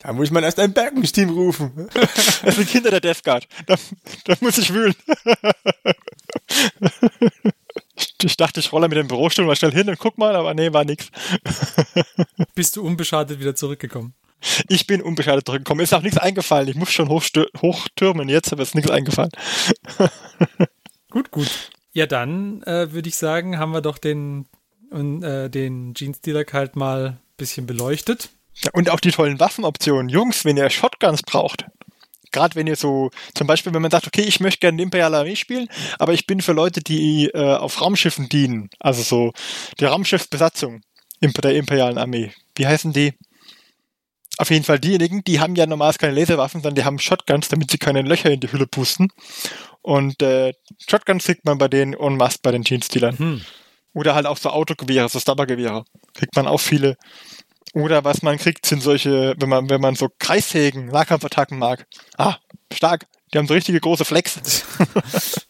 [0.02, 1.88] Da muss man erst ein Bergungsteam rufen.
[2.44, 3.46] Das sind Kinder der Death Guard.
[3.66, 3.76] Da,
[4.24, 4.94] da muss ich wühlen.
[8.24, 10.72] Ich dachte, ich rolle mit dem Bürostuhl mal schnell hin und guck mal, aber nee,
[10.72, 11.08] war nix.
[12.54, 14.14] Bist du unbeschadet wieder zurückgekommen?
[14.68, 15.80] Ich bin unbeschadet zurückgekommen.
[15.80, 16.68] Ist auch nichts eingefallen.
[16.68, 19.32] Ich muss schon hochtürmen jetzt, aber ist nichts eingefallen.
[21.10, 21.50] Gut, gut.
[21.92, 24.46] Ja, dann äh, würde ich sagen, haben wir doch den,
[24.90, 28.30] äh, den Jeans-Dealer halt mal ein bisschen beleuchtet.
[28.72, 30.08] Und auch die tollen Waffenoptionen.
[30.08, 31.66] Jungs, wenn ihr Shotguns braucht,
[32.32, 35.18] gerade wenn ihr so, zum Beispiel, wenn man sagt, okay, ich möchte gerne die Imperiale
[35.18, 35.68] Armee spielen,
[35.98, 39.32] aber ich bin für Leute, die äh, auf Raumschiffen dienen, also so
[39.78, 40.80] die Raumschiffsbesatzung
[41.20, 42.32] der Imperialen Armee.
[42.56, 43.14] Wie heißen die?
[44.42, 47.70] Auf jeden Fall diejenigen, die haben ja normalerweise keine Laserwaffen, sondern die haben Shotguns, damit
[47.70, 49.12] sie keine Löcher in die Hülle pusten.
[49.82, 50.52] Und äh,
[50.84, 53.16] Shotguns kriegt man bei denen en masse bei den Jeans-Dealern.
[53.16, 53.42] Hm.
[53.94, 55.84] Oder halt auch so Autogewehre, so Stubbergewehre.
[56.14, 56.96] Kriegt man auch viele.
[57.72, 61.86] Oder was man kriegt, sind solche, wenn man, wenn man so Kreissägen, Nahkampfattacken mag.
[62.18, 62.38] Ah,
[62.72, 63.06] stark.
[63.32, 64.40] Die haben so richtige große Flex.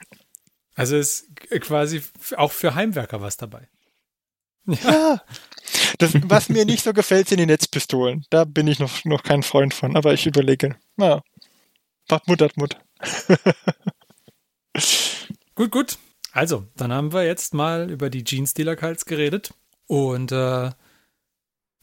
[0.75, 1.27] Also ist
[1.61, 2.03] quasi
[2.37, 3.69] auch für Heimwerker was dabei.
[4.67, 5.21] Ja.
[5.99, 8.25] Das, was mir nicht so gefällt, sind die Netzpistolen.
[8.31, 10.77] Da bin ich noch, noch kein Freund von, aber ich überlege.
[10.97, 11.23] Na,
[12.09, 12.77] was Mut hat Mut.
[15.55, 15.99] Gut, gut.
[16.33, 19.53] Also, dann haben wir jetzt mal über die Jeans-Dealer-Cults geredet
[19.87, 20.71] und äh,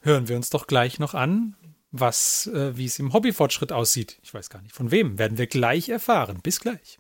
[0.02, 1.56] hören wir uns doch gleich noch an,
[1.92, 4.18] was, äh, wie es im Hobbyfortschritt aussieht.
[4.24, 6.40] Ich weiß gar nicht von wem, werden wir gleich erfahren.
[6.42, 6.98] Bis gleich.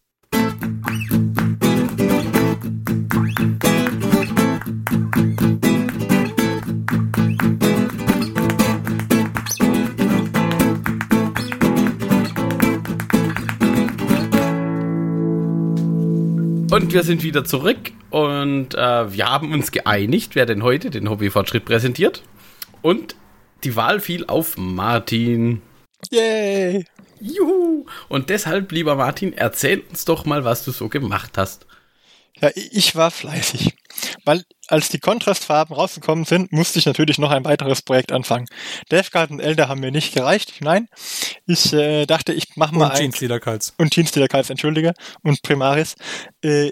[16.71, 21.09] Und wir sind wieder zurück und äh, wir haben uns geeinigt, wer denn heute den
[21.09, 22.21] Hobbyfortschritt präsentiert.
[22.81, 23.15] Und
[23.63, 25.61] die Wahl fiel auf Martin.
[26.11, 26.85] Yay!
[27.19, 27.85] Juhu!
[28.07, 31.65] Und deshalb, lieber Martin, erzähl uns doch mal, was du so gemacht hast.
[32.39, 33.75] Ja, ich war fleißig.
[34.23, 38.45] Weil als die Kontrastfarben rausgekommen sind, musste ich natürlich noch ein weiteres Projekt anfangen.
[38.91, 40.53] Death Guard und Elder haben mir nicht gereicht.
[40.61, 40.87] Nein,
[41.45, 43.73] ich äh, dachte, ich mache mal Und ein Jeans-Dealer-Cults.
[43.77, 44.93] und Teamstealer Kals, entschuldige,
[45.23, 45.95] und Primaris.
[46.43, 46.71] Äh,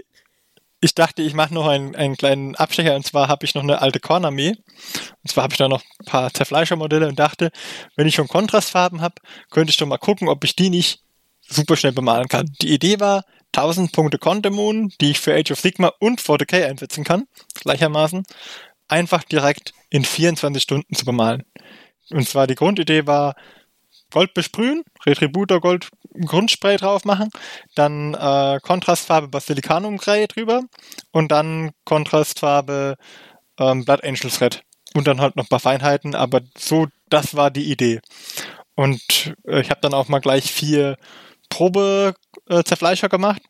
[0.79, 3.81] ich dachte, ich mache noch einen, einen kleinen Abstecher, und zwar habe ich noch eine
[3.81, 4.51] alte Kornarmee.
[4.51, 7.49] Und zwar habe ich da noch ein paar Zerfleischermodelle und dachte,
[7.95, 9.15] wenn ich schon Kontrastfarben habe,
[9.49, 11.01] könnte ich doch mal gucken, ob ich die nicht
[11.41, 12.51] super schnell bemalen kann.
[12.61, 13.23] Die Idee war,
[13.55, 17.25] 1000 Punkte Condemon, die ich für Age of Sigma und 40k einsetzen kann,
[17.61, 18.23] gleichermaßen,
[18.87, 21.43] einfach direkt in 24 Stunden zu bemalen.
[22.09, 23.35] Und zwar die Grundidee war,
[24.11, 25.89] Gold besprühen, Retributor Gold
[26.25, 27.29] Grundspray drauf machen,
[27.75, 30.61] dann äh, Kontrastfarbe Basilicanum Grey drüber
[31.11, 32.95] und dann Kontrastfarbe
[33.59, 34.63] ähm, Blood Angels Red.
[34.93, 37.99] Und dann halt noch ein paar Feinheiten, aber so, das war die Idee.
[38.75, 40.97] Und äh, ich habe dann auch mal gleich vier
[42.47, 43.41] Probe-Zerfleischer gemacht.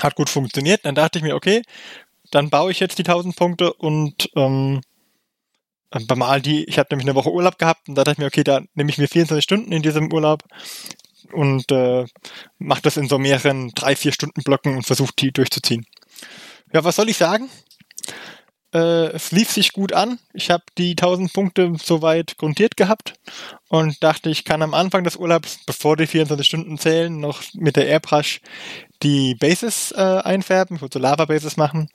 [0.00, 0.84] Hat gut funktioniert.
[0.84, 1.62] Dann dachte ich mir, okay,
[2.30, 4.80] dann baue ich jetzt die 1000 Punkte und ähm,
[5.90, 8.26] äh, bemal die, ich habe nämlich eine Woche Urlaub gehabt und da dachte ich mir,
[8.26, 10.44] okay, da nehme ich mir 24 Stunden in diesem Urlaub
[11.32, 12.04] und äh,
[12.58, 15.86] mache das in so mehreren drei, vier Stunden Blöcken und versuche die durchzuziehen.
[16.72, 17.48] Ja, was soll ich sagen?
[18.72, 20.18] Äh, es lief sich gut an.
[20.32, 23.14] Ich habe die 1000 Punkte soweit grundiert gehabt
[23.68, 27.76] und dachte, ich kann am Anfang des Urlaubs, bevor die 24 Stunden zählen, noch mit
[27.76, 28.40] der Airbrush
[29.02, 30.76] die Bases äh, einfärben.
[30.76, 31.88] Ich wollte so Lava-Bases machen.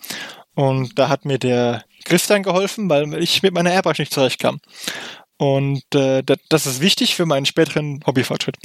[0.53, 4.59] Und da hat mir der Christian geholfen, weil ich mit meiner Airbrush nicht zurechtkam.
[5.37, 8.57] Und äh, das ist wichtig für meinen späteren Hobbyfortschritt.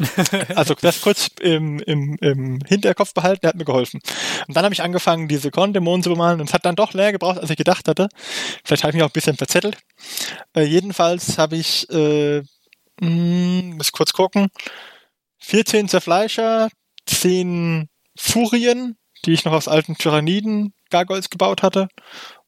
[0.54, 4.00] also das kurz im, im, im Hinterkopf behalten, der hat mir geholfen.
[4.48, 7.12] Und dann habe ich angefangen, diese Korn-Dämonen zu bemalen und es hat dann doch länger
[7.12, 8.08] gebraucht, als ich gedacht hatte.
[8.64, 9.78] Vielleicht habe ich mich auch ein bisschen verzettelt.
[10.54, 12.44] Äh, jedenfalls habe ich, äh, mh,
[13.00, 14.48] hm, muss kurz gucken,
[15.38, 16.68] 14 Zerfleischer,
[17.06, 21.88] 10 Furien, die ich noch aus alten Tyranniden Gargoyles gebaut hatte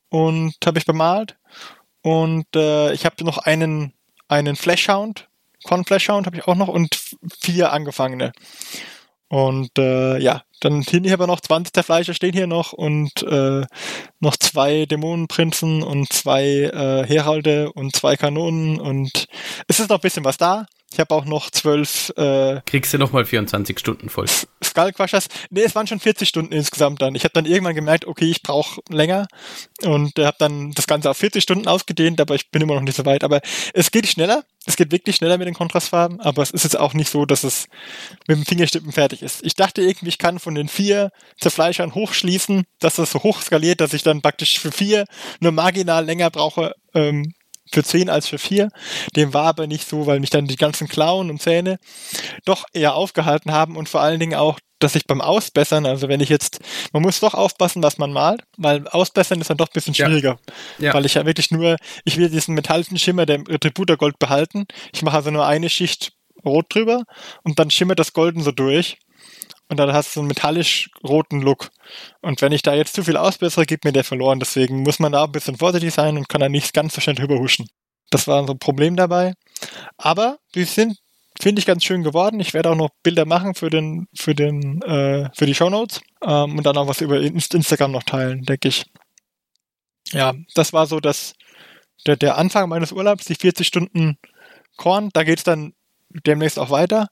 [0.09, 1.37] und habe ich bemalt.
[2.03, 3.95] Und äh, ich habe noch einen,
[4.29, 5.29] einen Flashhound,
[5.65, 6.99] Con Flashhound habe ich auch noch und
[7.41, 8.33] vier angefangene.
[9.29, 13.65] Und äh, ja, dann hier aber noch 20 der Fleischer stehen hier noch und äh,
[14.21, 19.27] noch zwei Dämonenprinzen und zwei äh, Heralde und zwei Kanonen und
[19.69, 20.67] es ist noch ein bisschen was da.
[20.93, 22.13] Ich habe auch noch zwölf.
[22.17, 24.27] Äh, Kriegst du nochmal 24 Stunden voll?
[24.63, 25.29] Skullcrushers.
[25.51, 27.15] Nee, es waren schon 40 Stunden insgesamt dann.
[27.15, 29.27] Ich habe dann irgendwann gemerkt, okay, ich brauche länger
[29.83, 32.83] und äh, habe dann das Ganze auf 40 Stunden ausgedehnt, aber ich bin immer noch
[32.83, 33.25] nicht so weit.
[33.25, 33.41] Aber
[33.75, 34.45] es geht schneller.
[34.65, 37.43] Es geht wirklich schneller mit den Kontrastfarben, aber es ist jetzt auch nicht so, dass
[37.43, 37.67] es
[38.29, 39.45] mit dem Fingerstippen fertig ist.
[39.45, 43.81] Ich dachte irgendwie, ich kann von den vier Zerfleischern hochschließen, dass das so hoch skaliert,
[43.81, 45.07] dass ich dann praktisch für vier
[45.41, 47.35] nur marginal länger brauche, ähm,
[47.71, 48.71] für 10 als für 4.
[49.17, 51.79] Dem war aber nicht so, weil mich dann die ganzen Klauen und Zähne
[52.45, 56.21] doch eher aufgehalten haben und vor allen Dingen auch, dass ich beim Ausbessern, also wenn
[56.21, 56.59] ich jetzt,
[56.93, 60.39] man muss doch aufpassen, was man malt, weil Ausbessern ist dann doch ein bisschen schwieriger.
[60.79, 60.87] Ja.
[60.87, 60.95] Ja.
[60.95, 64.67] Weil ich ja wirklich nur, ich will diesen metallischen Schimmer der Retributor-Gold behalten.
[64.93, 66.13] Ich mache also nur eine Schicht
[66.45, 67.05] rot drüber
[67.45, 68.99] und dann schimmert das Golden so durch
[69.73, 71.71] und dann hast du einen metallisch roten Look.
[72.21, 74.39] Und wenn ich da jetzt zu viel ausbessere, geht mir der verloren.
[74.39, 77.17] Deswegen muss man da ein bisschen vorsichtig sein und kann da nicht ganz so schnell
[77.17, 77.67] drüber huschen.
[78.11, 79.33] Das war so ein Problem dabei.
[79.97, 80.99] Aber die sind,
[81.41, 82.39] finde ich, ganz schön geworden.
[82.39, 86.59] Ich werde auch noch Bilder machen für den, für den, äh, für die Shownotes ähm,
[86.59, 88.85] und dann auch was über Instagram noch teilen, denke ich.
[90.11, 91.33] Ja, das war so das,
[92.07, 94.19] der, der Anfang meines Urlaubs, die 40 Stunden
[94.77, 95.09] Korn.
[95.15, 95.73] Da geht es dann
[96.11, 97.09] demnächst auch weiter.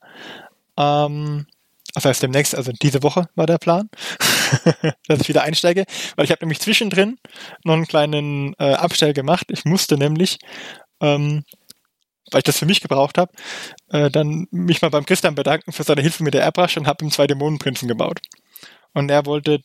[0.76, 1.46] Ähm,
[1.94, 3.88] das heißt demnächst, also diese Woche war der Plan,
[5.08, 5.84] dass ich wieder einsteige,
[6.16, 7.18] weil ich habe nämlich zwischendrin
[7.64, 9.46] noch einen kleinen äh, Abstell gemacht.
[9.50, 10.38] Ich musste nämlich,
[11.00, 11.44] ähm,
[12.30, 13.32] weil ich das für mich gebraucht habe,
[13.88, 17.04] äh, dann mich mal beim Christian bedanken für seine Hilfe mit der Airbrush und habe
[17.04, 18.20] ihm zwei Dämonenprinzen gebaut.
[18.92, 19.60] Und er wollte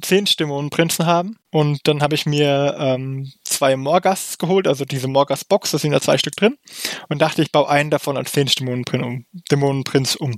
[0.00, 1.36] zehn Dämonenprinzen haben.
[1.50, 6.00] Und dann habe ich mir ähm, zwei Morgas geholt, also diese Morgas-Box, da sind ja
[6.00, 6.56] zwei Stück drin.
[7.10, 9.26] Und dachte, ich baue einen davon als zehn Dämonenprinz um.
[9.50, 10.34] Dämonenprinz um.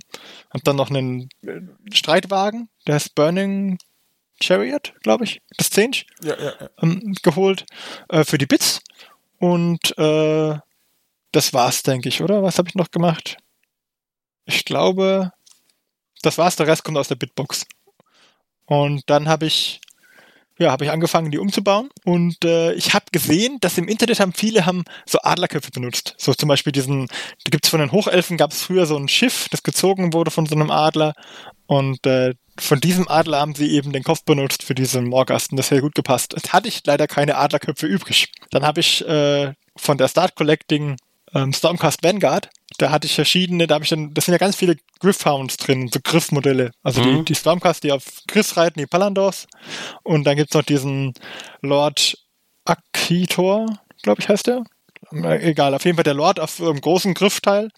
[0.51, 1.61] Hab dann noch einen äh,
[1.93, 3.79] Streitwagen, der heißt Burning
[4.43, 5.93] Chariot, glaube ich, das 10
[6.25, 6.71] ja, ja, ja.
[6.83, 7.65] ähm, geholt
[8.09, 8.81] äh, für die Bits.
[9.39, 10.59] Und äh,
[11.31, 12.43] das war's, denke ich, oder?
[12.43, 13.37] Was habe ich noch gemacht?
[14.47, 15.31] Ich glaube,
[16.23, 16.57] das war's.
[16.57, 17.67] Der Rest kommt aus der Bitbox.
[18.67, 19.81] Und dann habe ich
[20.63, 21.91] ja, habe ich angefangen, die umzubauen.
[22.05, 26.15] Und äh, ich habe gesehen, dass im Internet haben viele haben so Adlerköpfe benutzt.
[26.19, 29.09] So zum Beispiel diesen, da gibt es von den Hochelfen, gab es früher so ein
[29.09, 31.15] Schiff, das gezogen wurde von so einem Adler.
[31.67, 35.57] Und äh, von diesem Adler haben sie eben den Kopf benutzt für diesen Morgasten.
[35.57, 36.35] Das hätte gut gepasst.
[36.35, 38.31] Jetzt hatte ich leider keine Adlerköpfe übrig.
[38.51, 40.97] Dann habe ich äh, von der Start Collecting
[41.35, 44.57] ähm, Stormcast Vanguard da hatte ich verschiedene, da habe ich dann, das sind ja ganz
[44.57, 46.73] viele Griffhounds drin, so Griffmodelle.
[46.83, 47.19] Also mhm.
[47.19, 49.47] die, die Stormcast, die auf Griffs reiten, die Palandors.
[50.03, 51.15] Und dann gibt's noch diesen
[51.61, 52.17] Lord
[52.65, 53.67] Akitor,
[54.03, 54.65] glaube ich, heißt der.
[55.13, 57.71] Egal, auf jeden Fall der Lord auf einem großen Griffteil.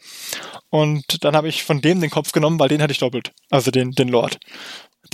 [0.70, 3.32] Und dann habe ich von dem den Kopf genommen, weil den hatte ich doppelt.
[3.50, 4.38] Also den, den Lord.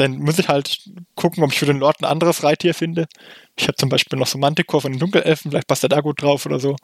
[0.00, 0.80] Dann muss ich halt
[1.14, 3.06] gucken, ob ich für den Lord ein anderes Reittier finde.
[3.54, 6.22] Ich habe zum Beispiel noch so Manticore von den Dunkelelfen, vielleicht passt er da gut
[6.22, 6.76] drauf oder so.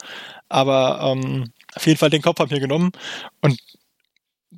[0.51, 2.93] Aber ähm, auf jeden Fall den Kopf haben wir genommen
[3.41, 3.59] und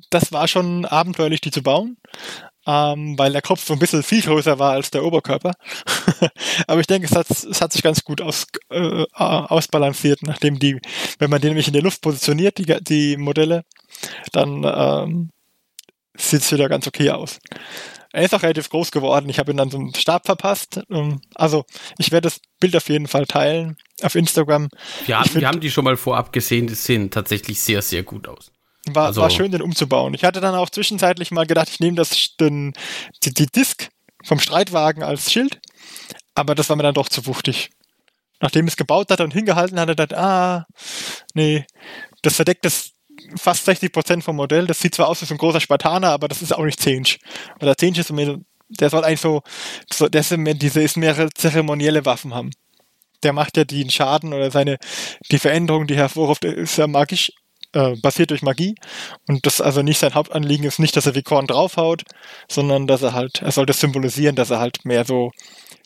[0.09, 1.95] das war schon abenteuerlich, die zu bauen,
[2.67, 5.53] ähm, weil der Kopf so ein bisschen viel größer war als der Oberkörper.
[6.67, 10.81] Aber ich denke, es hat, es hat sich ganz gut aus, äh, ausbalanciert, nachdem die,
[11.17, 13.63] wenn man den nämlich in der Luft positioniert, die, die Modelle,
[14.33, 15.29] dann ähm,
[16.17, 17.39] sieht es wieder ganz okay aus.
[18.11, 19.29] Er ist auch relativ groß geworden.
[19.29, 20.81] Ich habe ihn dann so einen Stab verpasst.
[20.89, 21.65] Ähm, also
[21.97, 24.69] ich werde das Bild auf jeden Fall teilen auf Instagram.
[25.07, 26.67] Ja, find, wir haben die schon mal vorab gesehen.
[26.67, 28.51] Die sehen tatsächlich sehr, sehr gut aus.
[28.87, 30.13] War, also, war schön, den umzubauen.
[30.13, 32.73] Ich hatte dann auch zwischenzeitlich mal gedacht, ich nehme das den,
[33.23, 33.89] die, die Disk
[34.23, 35.59] vom Streitwagen als Schild,
[36.33, 37.69] aber das war mir dann doch zu wuchtig.
[38.41, 40.65] Nachdem es gebaut hat und hingehalten hat, hat er gedacht, ah,
[41.33, 41.65] nee,
[42.21, 42.91] das verdeckt das
[43.37, 44.67] fast 60 Prozent vom Modell.
[44.67, 47.19] Das sieht zwar aus wie so ein großer Spartaner, aber das ist auch nicht Zinch.
[47.61, 48.37] Oder Zinch ist mehr,
[48.69, 49.41] der soll eigentlich so,
[49.91, 52.51] so der mehr, diese ist mehrere zeremonielle Waffen haben.
[53.23, 54.77] der macht ja den Schaden oder seine,
[55.31, 57.31] die Veränderung, die hervorruft, ist ja magisch,
[57.73, 58.75] äh, basiert durch Magie.
[59.27, 62.03] Und das also nicht sein Hauptanliegen ist nicht, dass er wie Korn draufhaut,
[62.49, 65.31] sondern dass er halt, er soll das symbolisieren, dass er halt mehr so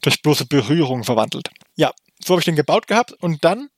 [0.02, 1.50] durch bloße Berührung verwandelt.
[1.76, 1.92] Ja,
[2.24, 3.70] so habe ich den gebaut gehabt und dann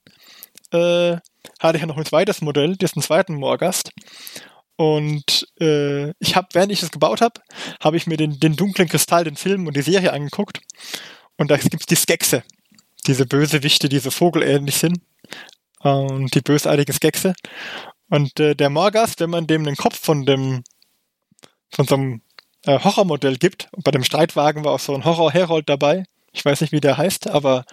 [0.71, 1.17] äh,
[1.59, 3.91] hatte ich ja noch ein zweites Modell, diesen zweiten Morgast.
[4.77, 7.41] Und äh, ich habe, während ich das gebaut habe,
[7.81, 10.59] habe ich mir den, den dunklen Kristall, den Film und die Serie angeguckt.
[11.37, 12.43] Und da gibt's die Skexe,
[13.07, 14.99] diese Bösewichte, die so vogelähnlich sind.
[15.79, 17.33] Und die bösartigen Skexe.
[18.09, 20.63] Und äh, der Morgast, wenn man dem den Kopf von dem
[21.71, 22.21] von so einem
[22.65, 26.61] äh, Horrormodell gibt, und bei dem Streitwagen war auch so ein Horror-Herold dabei, ich weiß
[26.61, 27.65] nicht, wie der heißt, aber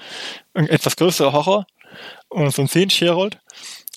[0.54, 1.66] ein etwas größerer Horror
[2.28, 3.38] und so ein Sehensherold.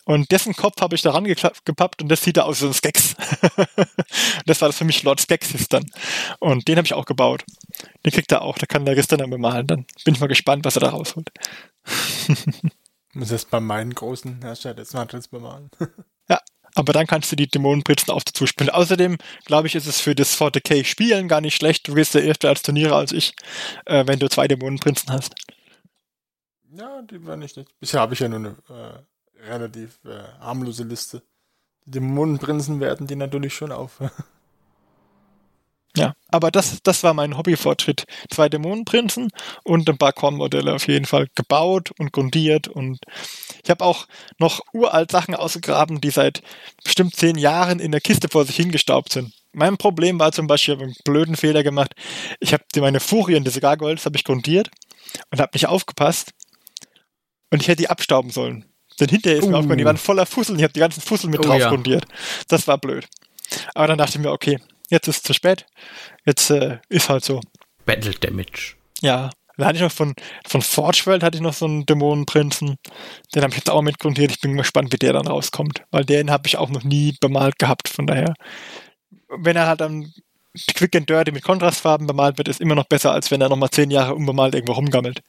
[0.05, 3.15] Und dessen Kopf habe ich daran gepappt und das sieht da aus wie ein Skex.
[4.45, 5.83] das war das für mich Lord Skeksis dann.
[6.39, 7.43] Und den habe ich auch gebaut.
[8.05, 9.65] Den kriegt er auch, da kann der gestern dann bemalen.
[9.65, 11.31] Dann bin ich mal gespannt, was er da rausholt.
[13.13, 15.71] Muss erst bei meinen großen Hersteller des Matrix bemalen.
[16.29, 16.39] ja,
[16.75, 18.69] aber dann kannst du die Dämonenpritzen auch dazu spielen.
[18.69, 21.87] Außerdem, glaube ich, ist es für das 40k Spielen gar nicht schlecht.
[21.87, 23.33] Du gehst ja erst als Turnierer als ich,
[23.85, 25.33] äh, wenn du zwei Dämonenprinzen hast.
[26.77, 27.63] Ja, die war nicht.
[27.79, 31.21] Bisher habe ich ja nur eine äh, relativ äh, harmlose Liste.
[31.85, 34.01] Die Dämonenprinzen werden die natürlich schon auf.
[35.95, 38.05] ja, aber das, das war mein Hobbyfortschritt.
[38.29, 39.29] Zwei Dämonenprinzen
[39.63, 42.99] und ein paar Kornmodelle auf jeden Fall gebaut und grundiert und
[43.63, 44.07] ich habe auch
[44.37, 46.41] noch uralt Sachen ausgegraben, die seit
[46.83, 49.33] bestimmt zehn Jahren in der Kiste vor sich hingestaubt sind.
[49.53, 51.93] Mein Problem war zum Beispiel, ich habe einen blöden Fehler gemacht.
[52.41, 54.69] Ich habe meine Furien, diese Gargoyles, habe ich grundiert
[55.31, 56.34] und habe nicht aufgepasst
[57.55, 58.65] und ich hätte die abstauben sollen.
[58.99, 59.49] Denn hinterher ist uh.
[59.49, 61.59] mir aufgefallen, die waren voller Fussel und ich habe die ganzen Fussel mit oh, drauf
[61.59, 61.69] ja.
[61.69, 62.05] grundiert.
[62.47, 63.07] Das war blöd.
[63.73, 65.65] Aber dann dachte ich mir, okay, jetzt ist es zu spät.
[66.25, 67.41] Jetzt äh, ist halt so.
[67.85, 68.75] Battle Damage.
[69.01, 69.29] Ja.
[69.57, 70.13] Da hatte ich noch von,
[70.45, 72.75] von Forge World hatte ich noch so einen Dämonenprinzen.
[73.33, 74.31] Den habe ich jetzt auch mitgrundiert.
[74.31, 75.83] Ich bin gespannt, wie der dann rauskommt.
[75.91, 77.87] Weil den habe ich auch noch nie bemalt gehabt.
[77.87, 78.33] Von daher,
[79.29, 80.11] wenn er halt dann
[80.73, 83.69] quick and dirty mit Kontrastfarben bemalt wird, ist immer noch besser, als wenn er nochmal
[83.69, 85.21] zehn Jahre unbemalt irgendwo rumgammelt.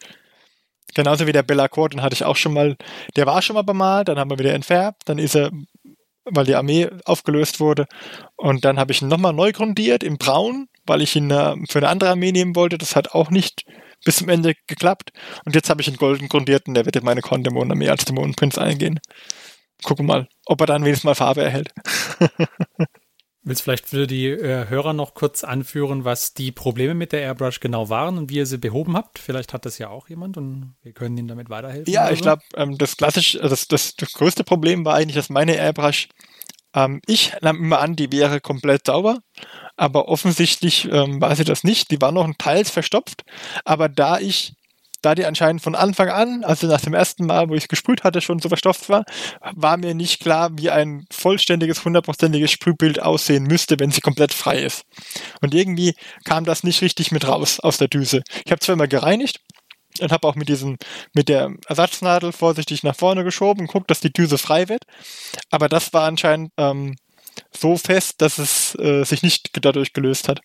[0.95, 2.77] Genauso wie der Bellacourt, den hatte ich auch schon mal,
[3.17, 5.51] der war schon mal bemalt, dann haben wir wieder entfärbt, dann ist er,
[6.25, 7.87] weil die Armee aufgelöst wurde,
[8.37, 11.79] und dann habe ich ihn nochmal neu grundiert im Braun, weil ich ihn äh, für
[11.79, 12.79] eine andere Armee nehmen wollte.
[12.79, 13.65] Das hat auch nicht
[14.05, 15.13] bis zum Ende geklappt.
[15.45, 18.59] Und jetzt habe ich ihn golden grundiert und der wird in meine Korn-Dämonen-Armee als Dämonenprinz
[18.59, 19.01] eingehen.
[19.83, 21.73] Gucken mal, ob er dann wenigstens mal Farbe erhält.
[23.49, 27.61] Willst vielleicht für die äh, Hörer noch kurz anführen, was die Probleme mit der Airbrush
[27.61, 29.21] genau waren und wie ihr sie behoben habt?
[29.21, 31.93] Vielleicht hat das ja auch jemand und wir können ihnen damit weiterhelfen.
[31.93, 35.31] Ja, ich glaube, ähm, das klassisch, also das, das, das größte Problem war eigentlich, dass
[35.31, 36.09] meine Airbrush,
[36.75, 39.21] ähm, ich nahm immer an, die wäre komplett sauber,
[39.77, 41.93] aber offensichtlich ähm, war sie das nicht.
[41.93, 43.23] Die war noch teils verstopft,
[43.65, 44.57] aber da ich
[45.07, 48.03] da die anscheinend von Anfang an, also nach dem ersten Mal, wo ich es gesprüht
[48.03, 49.05] hatte, schon so verstopft war,
[49.55, 54.59] war mir nicht klar, wie ein vollständiges, hundertprozentiges Sprühbild aussehen müsste, wenn sie komplett frei
[54.59, 54.83] ist.
[55.41, 55.95] Und irgendwie
[56.25, 58.25] kam das nicht richtig mit raus aus der Düse.
[58.45, 59.39] Ich habe zwar immer gereinigt
[60.01, 60.77] und habe auch mit diesem,
[61.15, 64.83] mit der Ersatznadel vorsichtig nach vorne geschoben und guckt, dass die Düse frei wird.
[65.51, 66.97] Aber das war anscheinend ähm,
[67.57, 70.41] so fest, dass es äh, sich nicht dadurch gelöst hat.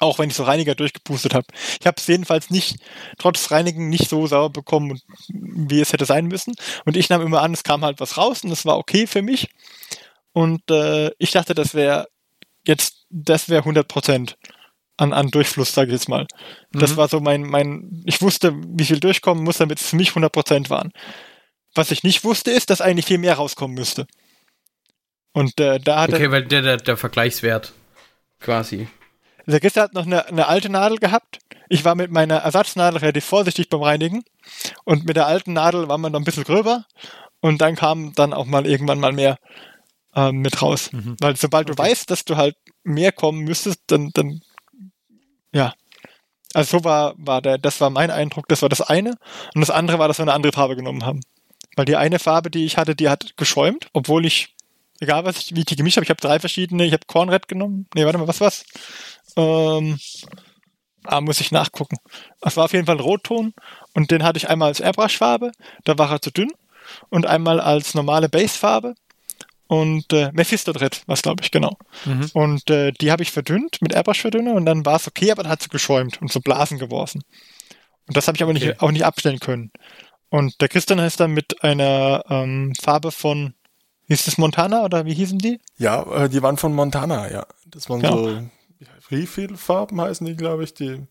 [0.00, 1.46] Auch wenn ich so Reiniger durchgepustet habe.
[1.80, 2.76] Ich habe es jedenfalls nicht,
[3.18, 6.54] trotz Reinigen, nicht so sauber bekommen, wie es hätte sein müssen.
[6.84, 9.22] Und ich nahm immer an, es kam halt was raus und es war okay für
[9.22, 9.48] mich.
[10.32, 12.08] Und äh, ich dachte, das wäre
[12.66, 14.36] jetzt, das wäre 100 Prozent
[14.96, 16.26] an, an Durchfluss, sage ich jetzt mal.
[16.72, 16.78] Mhm.
[16.80, 20.10] Das war so mein, mein, ich wusste, wie viel durchkommen muss, damit es für mich
[20.10, 20.92] 100 Prozent waren.
[21.74, 24.06] Was ich nicht wusste, ist, dass eigentlich viel mehr rauskommen müsste.
[25.32, 26.14] Und äh, da hatte.
[26.14, 27.72] Okay, weil der, der, der Vergleichswert
[28.40, 28.88] quasi.
[29.46, 31.38] Der Christian hat noch eine, eine alte Nadel gehabt.
[31.68, 34.24] Ich war mit meiner Ersatznadel relativ vorsichtig beim Reinigen.
[34.84, 36.86] Und mit der alten Nadel war man noch ein bisschen gröber.
[37.40, 39.38] Und dann kam dann auch mal irgendwann mal mehr
[40.14, 40.92] äh, mit raus.
[40.92, 41.16] Mhm.
[41.20, 41.76] Weil sobald okay.
[41.76, 44.40] du weißt, dass du halt mehr kommen müsstest, dann, dann
[45.52, 45.74] ja.
[46.52, 49.16] Also so war, war der, das war mein Eindruck, das war das eine.
[49.54, 51.20] Und das andere war, dass wir eine andere Farbe genommen haben.
[51.76, 54.54] Weil die eine Farbe, die ich hatte, die hat geschäumt, obwohl ich,
[55.00, 57.48] egal was ich, wie ich die gemischt habe, ich habe drei verschiedene, ich habe Kornred
[57.48, 57.86] genommen.
[57.94, 58.64] Nee, warte mal, was war's?
[59.36, 59.98] Ähm,
[61.04, 61.96] ah, muss ich nachgucken.
[62.40, 63.54] Es war auf jeden Fall ein Rotton
[63.94, 65.52] und den hatte ich einmal als Airbrush-Farbe,
[65.84, 66.50] da war er zu dünn
[67.10, 68.94] und einmal als normale Base-Farbe
[69.66, 71.76] und äh, Mephisto-Dread, was glaube ich, genau.
[72.04, 72.30] Mhm.
[72.34, 75.52] Und äh, die habe ich verdünnt mit Airbrush-Verdünner und dann war es okay, aber dann
[75.52, 77.22] hat sie geschäumt und so Blasen geworfen.
[78.06, 78.66] Und das habe ich aber okay.
[78.66, 79.72] nicht, auch nicht abstellen können.
[80.28, 83.54] Und der Christian ist dann mit einer ähm, Farbe von,
[84.08, 85.60] hieß das Montana oder wie hießen die?
[85.78, 87.46] Ja, äh, die waren von Montana, ja.
[87.66, 88.28] Das waren genau.
[88.28, 88.42] so
[89.10, 91.06] Refill-Farben heißen die, glaube ich, die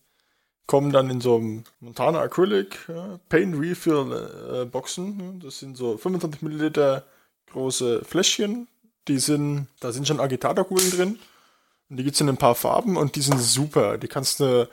[0.68, 5.40] kommen dann in so einem Montana Acrylic ja, Paint Refill äh, Boxen.
[5.42, 7.06] Das sind so 25 Milliliter
[7.52, 8.68] große Fläschchen.
[9.08, 11.20] Die sind, da sind schon Agitatorkugeln drin.
[11.90, 13.98] Und die gibt's in ein paar Farben und die sind super.
[13.98, 14.70] Die kannst du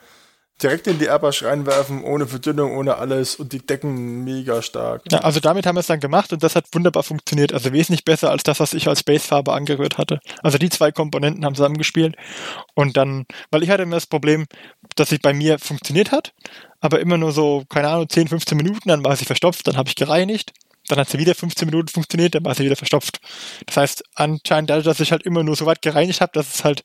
[0.61, 5.03] direkt in die Airbrush reinwerfen, ohne Verdünnung, ohne alles und die decken mega stark.
[5.11, 7.53] Ja, also damit haben wir es dann gemacht und das hat wunderbar funktioniert.
[7.53, 10.19] Also wesentlich besser als das, was ich als Basefarbe angerührt hatte.
[10.43, 12.15] Also die zwei Komponenten haben zusammengespielt
[12.75, 14.45] und dann, weil ich hatte immer das Problem,
[14.95, 16.33] dass es bei mir funktioniert hat,
[16.79, 19.89] aber immer nur so, keine Ahnung, 10, 15 Minuten, dann war sie verstopft, dann habe
[19.89, 20.53] ich gereinigt.
[20.87, 23.21] Dann hat sie wieder 15 Minuten funktioniert, dann war sie wieder verstopft.
[23.67, 26.63] Das heißt, anscheinend dadurch, dass ich halt immer nur so weit gereinigt habe, dass es
[26.63, 26.83] halt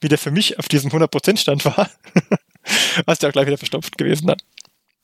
[0.00, 1.88] wieder für mich auf diesem 100% Stand war,
[3.06, 4.38] was ja auch gleich wieder verstopft gewesen dann.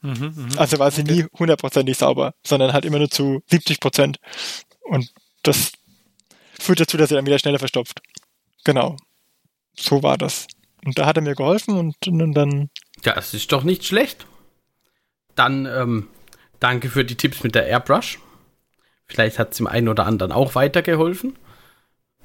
[0.03, 0.59] Mhm, mh.
[0.59, 4.19] Also war sie nie hundertprozentig sauber, sondern halt immer nur zu 70 Prozent.
[4.83, 5.11] Und
[5.43, 5.73] das
[6.61, 8.01] führt dazu, dass sie dann wieder schneller verstopft.
[8.65, 8.97] Genau.
[9.77, 10.47] So war das.
[10.85, 12.71] Und da hat er mir geholfen und, und dann.
[13.05, 14.27] Ja, das ist doch nicht schlecht.
[15.35, 16.09] Dann ähm,
[16.61, 18.19] danke für die Tipps mit der Airbrush.
[19.07, 21.37] Vielleicht hat es dem einen oder anderen auch weitergeholfen.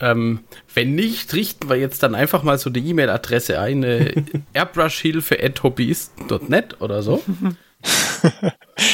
[0.01, 0.39] Ähm,
[0.73, 4.13] wenn nicht, richten wir jetzt dann einfach mal so die E-Mail-Adresse ein, äh,
[4.53, 7.21] airbrushhilfe.hobbyisten.net oder so.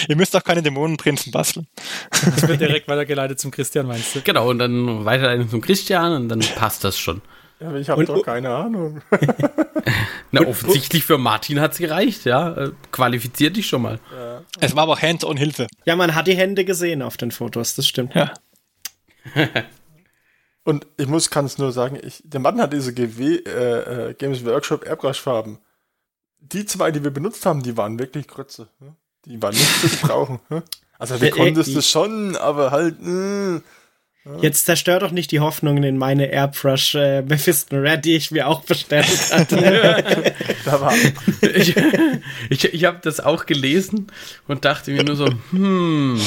[0.07, 1.67] Ihr müsst auch keine Dämonenprinzen basteln.
[2.11, 4.21] Das wird direkt weitergeleitet zum Christian, meinst du?
[4.21, 7.21] Genau, und dann weiter zum Christian und dann passt das schon.
[7.59, 9.01] Ja, aber ich habe Und- doch keine Ahnung.
[10.31, 12.51] Na, offensichtlich für Martin hat es gereicht, ja.
[12.53, 13.99] Äh, Qualifiziert dich schon mal.
[14.59, 15.67] Es war aber auch Hands-on-Hilfe.
[15.85, 18.13] Ja, man hat die Hände gesehen auf den Fotos, das stimmt.
[18.13, 18.33] Ja.
[20.65, 24.13] Und ich muss, kann es nur sagen, ich, der Mann hat diese GW äh, äh,
[24.15, 25.59] Games Workshop Airbrush Farben.
[26.39, 28.67] Die zwei, die wir benutzt haben, die waren wirklich Grütze.
[28.79, 28.95] ne?
[29.25, 30.39] Die waren nicht zu gebrauchen.
[30.49, 30.63] ne?
[30.97, 33.61] Also wir Äh, äh, konntest es schon, aber halt, mh,
[34.41, 38.47] Jetzt zerstör doch nicht die Hoffnungen in meine Airbrush äh, Mephisto Red, die ich mir
[38.47, 40.33] auch bestellt hatte.
[40.65, 40.93] da war
[41.41, 41.75] Ich,
[42.49, 44.07] ich, ich habe das auch gelesen
[44.47, 46.19] und dachte mir nur so, hm,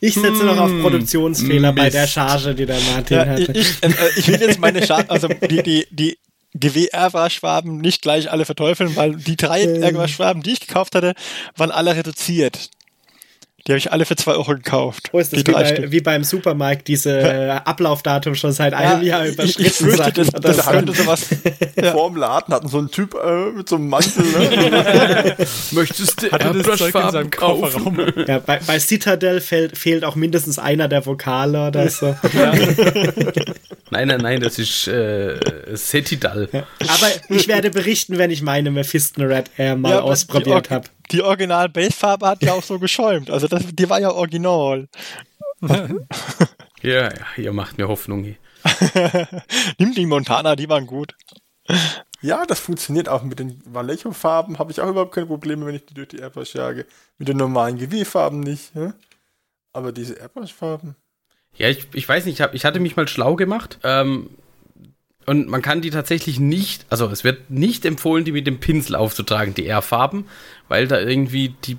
[0.00, 1.94] Ich setze noch auf Produktionsfehler bei Mist.
[1.94, 3.58] der Charge, die der Martin ja ich, hatte.
[3.58, 6.18] ich, äh, ich will jetzt meine Scha also die, die, die
[6.54, 11.14] GW-Airbrush-Farben nicht gleich alle verteufeln, weil die drei Airbrush-Farben, die ich gekauft hatte,
[11.56, 12.70] waren alle reduziert.
[13.66, 15.08] Die habe ich alle für zwei Euro gekauft.
[15.10, 19.26] Wo ist das wie, bei, wie beim Supermarkt, diese äh, Ablaufdatum schon seit einem Jahr
[19.26, 20.70] ich, überschritten ich fürchte, sein das, das so.
[20.70, 21.26] könnte sowas.
[21.92, 24.24] vor dem Laden, hatten so einen Typ äh, mit so einem Mantel.
[24.24, 25.36] Ne?
[25.72, 27.30] möchtest du Hatte das Zeug in seinem?
[27.30, 27.98] Kofferraum.
[28.28, 32.16] Ja, bei, bei Citadel fehlt, fehlt auch mindestens einer der Vokale oder so.
[33.90, 35.38] Nein, nein, nein, das ist äh,
[35.74, 36.48] Setidal.
[36.52, 40.88] Aber ich werde berichten, wenn ich meine Mephisto Red Air mal Ja, ausprobiert die, habe.
[41.12, 43.30] Die original Base-Farbe hat ja auch so geschäumt.
[43.30, 44.88] Also das, die war ja original.
[46.82, 48.24] Ja, ja, ihr macht mir Hoffnung.
[48.24, 48.36] hier.
[49.78, 51.14] Nimm die Montana, die waren gut.
[52.20, 54.58] Ja, das funktioniert auch mit den Vallejo-Farben.
[54.58, 56.86] Habe ich auch überhaupt keine Probleme, wenn ich die durch die Airbrush jage.
[57.18, 58.74] Mit den normalen GW-Farben nicht.
[58.74, 58.94] Ja?
[59.72, 60.96] Aber diese Airbrush-Farben.
[61.56, 63.78] Ja, ich, ich weiß nicht, ich, hab, ich hatte mich mal schlau gemacht.
[63.82, 64.30] Ähm,
[65.26, 68.94] und man kann die tatsächlich nicht, also es wird nicht empfohlen, die mit dem Pinsel
[68.94, 70.26] aufzutragen, die R-Farben,
[70.68, 71.78] weil da irgendwie die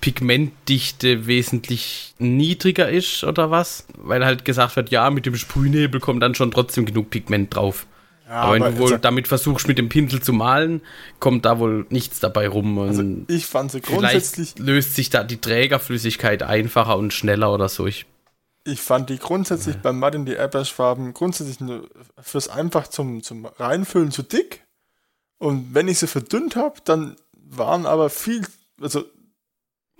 [0.00, 3.86] Pigmentdichte wesentlich niedriger ist oder was.
[3.96, 7.86] Weil halt gesagt wird, ja, mit dem Sprühnebel kommt dann schon trotzdem genug Pigment drauf.
[8.26, 10.82] Ja, aber wenn du wohl damit versuchst, mit dem Pinsel zu malen,
[11.18, 12.78] kommt da wohl nichts dabei rum.
[12.78, 17.52] Und also ich fand sie vielleicht grundsätzlich, löst sich da die Trägerflüssigkeit einfacher und schneller
[17.52, 17.86] oder so.
[17.86, 18.06] Ich
[18.64, 21.88] ich fand die grundsätzlich beim Martin die Airbrush-Farben grundsätzlich nur
[22.20, 24.66] fürs einfach zum, zum Reinfüllen zu dick.
[25.38, 28.46] Und wenn ich sie verdünnt habe, dann waren aber viel,
[28.80, 29.04] also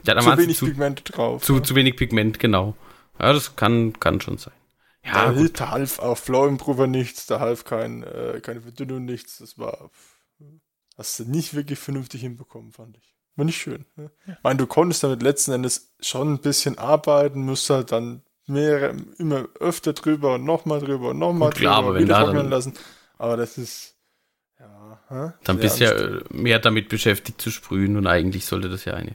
[0.04, 1.42] ja, zu wenig zu, Pigmente drauf.
[1.42, 1.62] Zu, ja.
[1.62, 2.76] zu wenig Pigment, genau.
[3.18, 4.54] Ja, das kann, kann schon sein.
[5.04, 5.38] Ja, da, gut.
[5.38, 9.38] hilft, da half auch Flow Improver nichts, da half kein, äh, keine Verdünnung nichts.
[9.38, 9.90] Das war,
[10.96, 13.14] hast du nicht wirklich vernünftig hinbekommen, fand ich.
[13.36, 13.86] War nicht schön.
[13.96, 14.10] Ne?
[14.26, 18.94] Ich meine, du konntest damit letzten Endes schon ein bisschen arbeiten, musst halt dann mehrere,
[19.18, 22.20] immer öfter drüber und nochmal drüber und nochmal klar, drüber aber und wenn wieder da
[22.24, 22.72] trocknen dann- lassen.
[23.18, 23.94] Aber das ist,
[24.58, 25.32] ja, hä?
[25.44, 28.84] Dann Sehr bist du ja äh, mehr damit beschäftigt zu sprühen und eigentlich sollte das
[28.84, 29.14] ja eine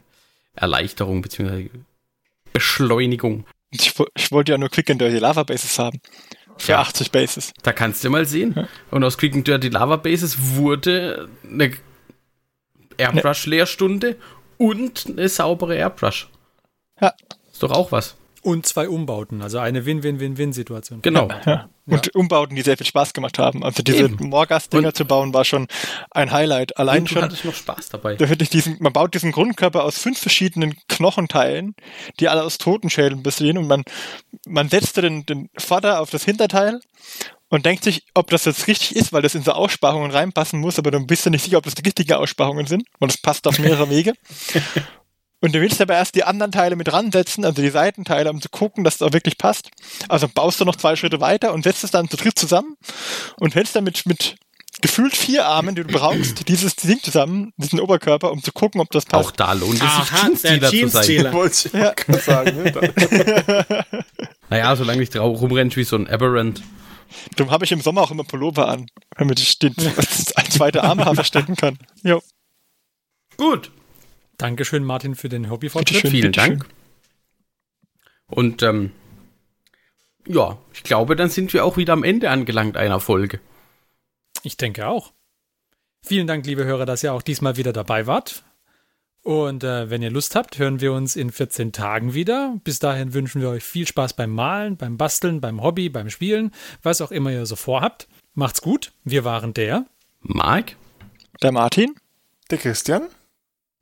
[0.53, 1.69] Erleichterung bzw.
[2.53, 3.45] Beschleunigung.
[3.71, 5.99] Ich, ich wollte ja nur Quick and Dirty Lava Bases haben.
[6.57, 6.79] Für Ja.
[6.81, 7.51] 80 Bases.
[7.63, 8.67] Da kannst du mal sehen.
[8.91, 11.73] Und aus Quick and Dirty Lava Bases wurde eine
[12.97, 14.15] Airbrush-Lehrstunde
[14.57, 16.29] und eine saubere Airbrush.
[17.01, 17.13] Ja.
[17.51, 18.15] Ist doch auch was.
[18.45, 21.01] Und zwei Umbauten, also eine Win-Win-Win-Win-Situation.
[21.01, 21.29] Genau.
[21.47, 21.67] Ja.
[21.87, 23.63] Und Umbauten, die sehr viel Spaß gemacht haben.
[23.63, 24.07] Also diese.
[24.07, 25.67] Morgas-Dinger zu bauen, war schon
[26.11, 26.77] ein Highlight.
[26.77, 27.23] Allein Und du schon.
[27.23, 28.13] hattest noch Spaß dabei.
[28.15, 31.73] Da wirklich diesen, man baut diesen Grundkörper aus fünf verschiedenen Knochenteilen,
[32.19, 33.83] die alle aus Totenschädeln bestehen und man,
[34.45, 36.81] man setzte den, den Vater auf das Hinterteil
[37.49, 40.77] und denkt sich, ob das jetzt richtig ist, weil das in so Aussparungen reinpassen muss,
[40.77, 43.47] aber dann bist du nicht sicher, ob das die richtigen Aussparungen sind, und das passt
[43.47, 44.13] auf mehrere Wege.
[45.45, 48.49] Und du willst aber erst die anderen Teile mit ransetzen, also die Seitenteile, um zu
[48.49, 49.69] gucken, dass es auch wirklich passt.
[50.09, 52.75] Also baust du noch zwei Schritte weiter und setzt es dann zu dritt zusammen
[53.39, 54.37] und hältst dann mit, mit
[54.81, 58.89] gefühlt vier Armen, die du brauchst, dieses Ding zusammen, diesen Oberkörper, um zu gucken, ob
[58.89, 59.23] das passt.
[59.23, 61.93] Auch da lohnt es sich, Aha, der Jeanstealer zu sein.
[62.01, 62.19] Wollte ich ja.
[62.19, 62.63] sagen.
[62.63, 63.85] Ne?
[64.49, 66.63] Naja, solange ich drauf rumrennst wie so ein Aberrant.
[67.35, 69.75] Darum habe ich im Sommer auch immer Pullover an, damit ich den
[70.35, 71.77] ein zweiter Arm verstecken kann.
[72.03, 72.23] Jo.
[73.37, 73.71] Gut,
[74.37, 76.09] Dankeschön, Martin, für den Hobbyfortschritt.
[76.09, 76.31] Vielen.
[76.31, 76.65] Dank.
[78.27, 78.91] Und ähm,
[80.27, 83.39] ja, ich glaube, dann sind wir auch wieder am Ende angelangt einer Folge.
[84.43, 85.11] Ich denke auch.
[86.03, 88.43] Vielen Dank, liebe Hörer, dass ihr auch diesmal wieder dabei wart.
[89.23, 92.59] Und äh, wenn ihr Lust habt, hören wir uns in 14 Tagen wieder.
[92.63, 96.51] Bis dahin wünschen wir euch viel Spaß beim Malen, beim Basteln, beim Hobby, beim Spielen,
[96.83, 98.07] was auch immer ihr so vorhabt.
[98.35, 98.91] Macht's gut.
[99.03, 99.85] Wir waren der.
[100.21, 100.75] Marc?
[101.41, 101.95] Der Martin?
[102.51, 103.07] Der Christian?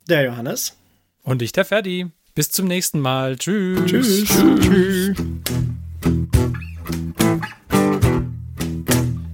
[0.08, 0.76] Der Johannes.
[1.22, 2.06] Und ich, der Ferdi.
[2.34, 3.36] Bis zum nächsten Mal.
[3.36, 3.86] Tschüss.
[3.86, 4.28] Tschüss.
[4.60, 5.16] Tschüss.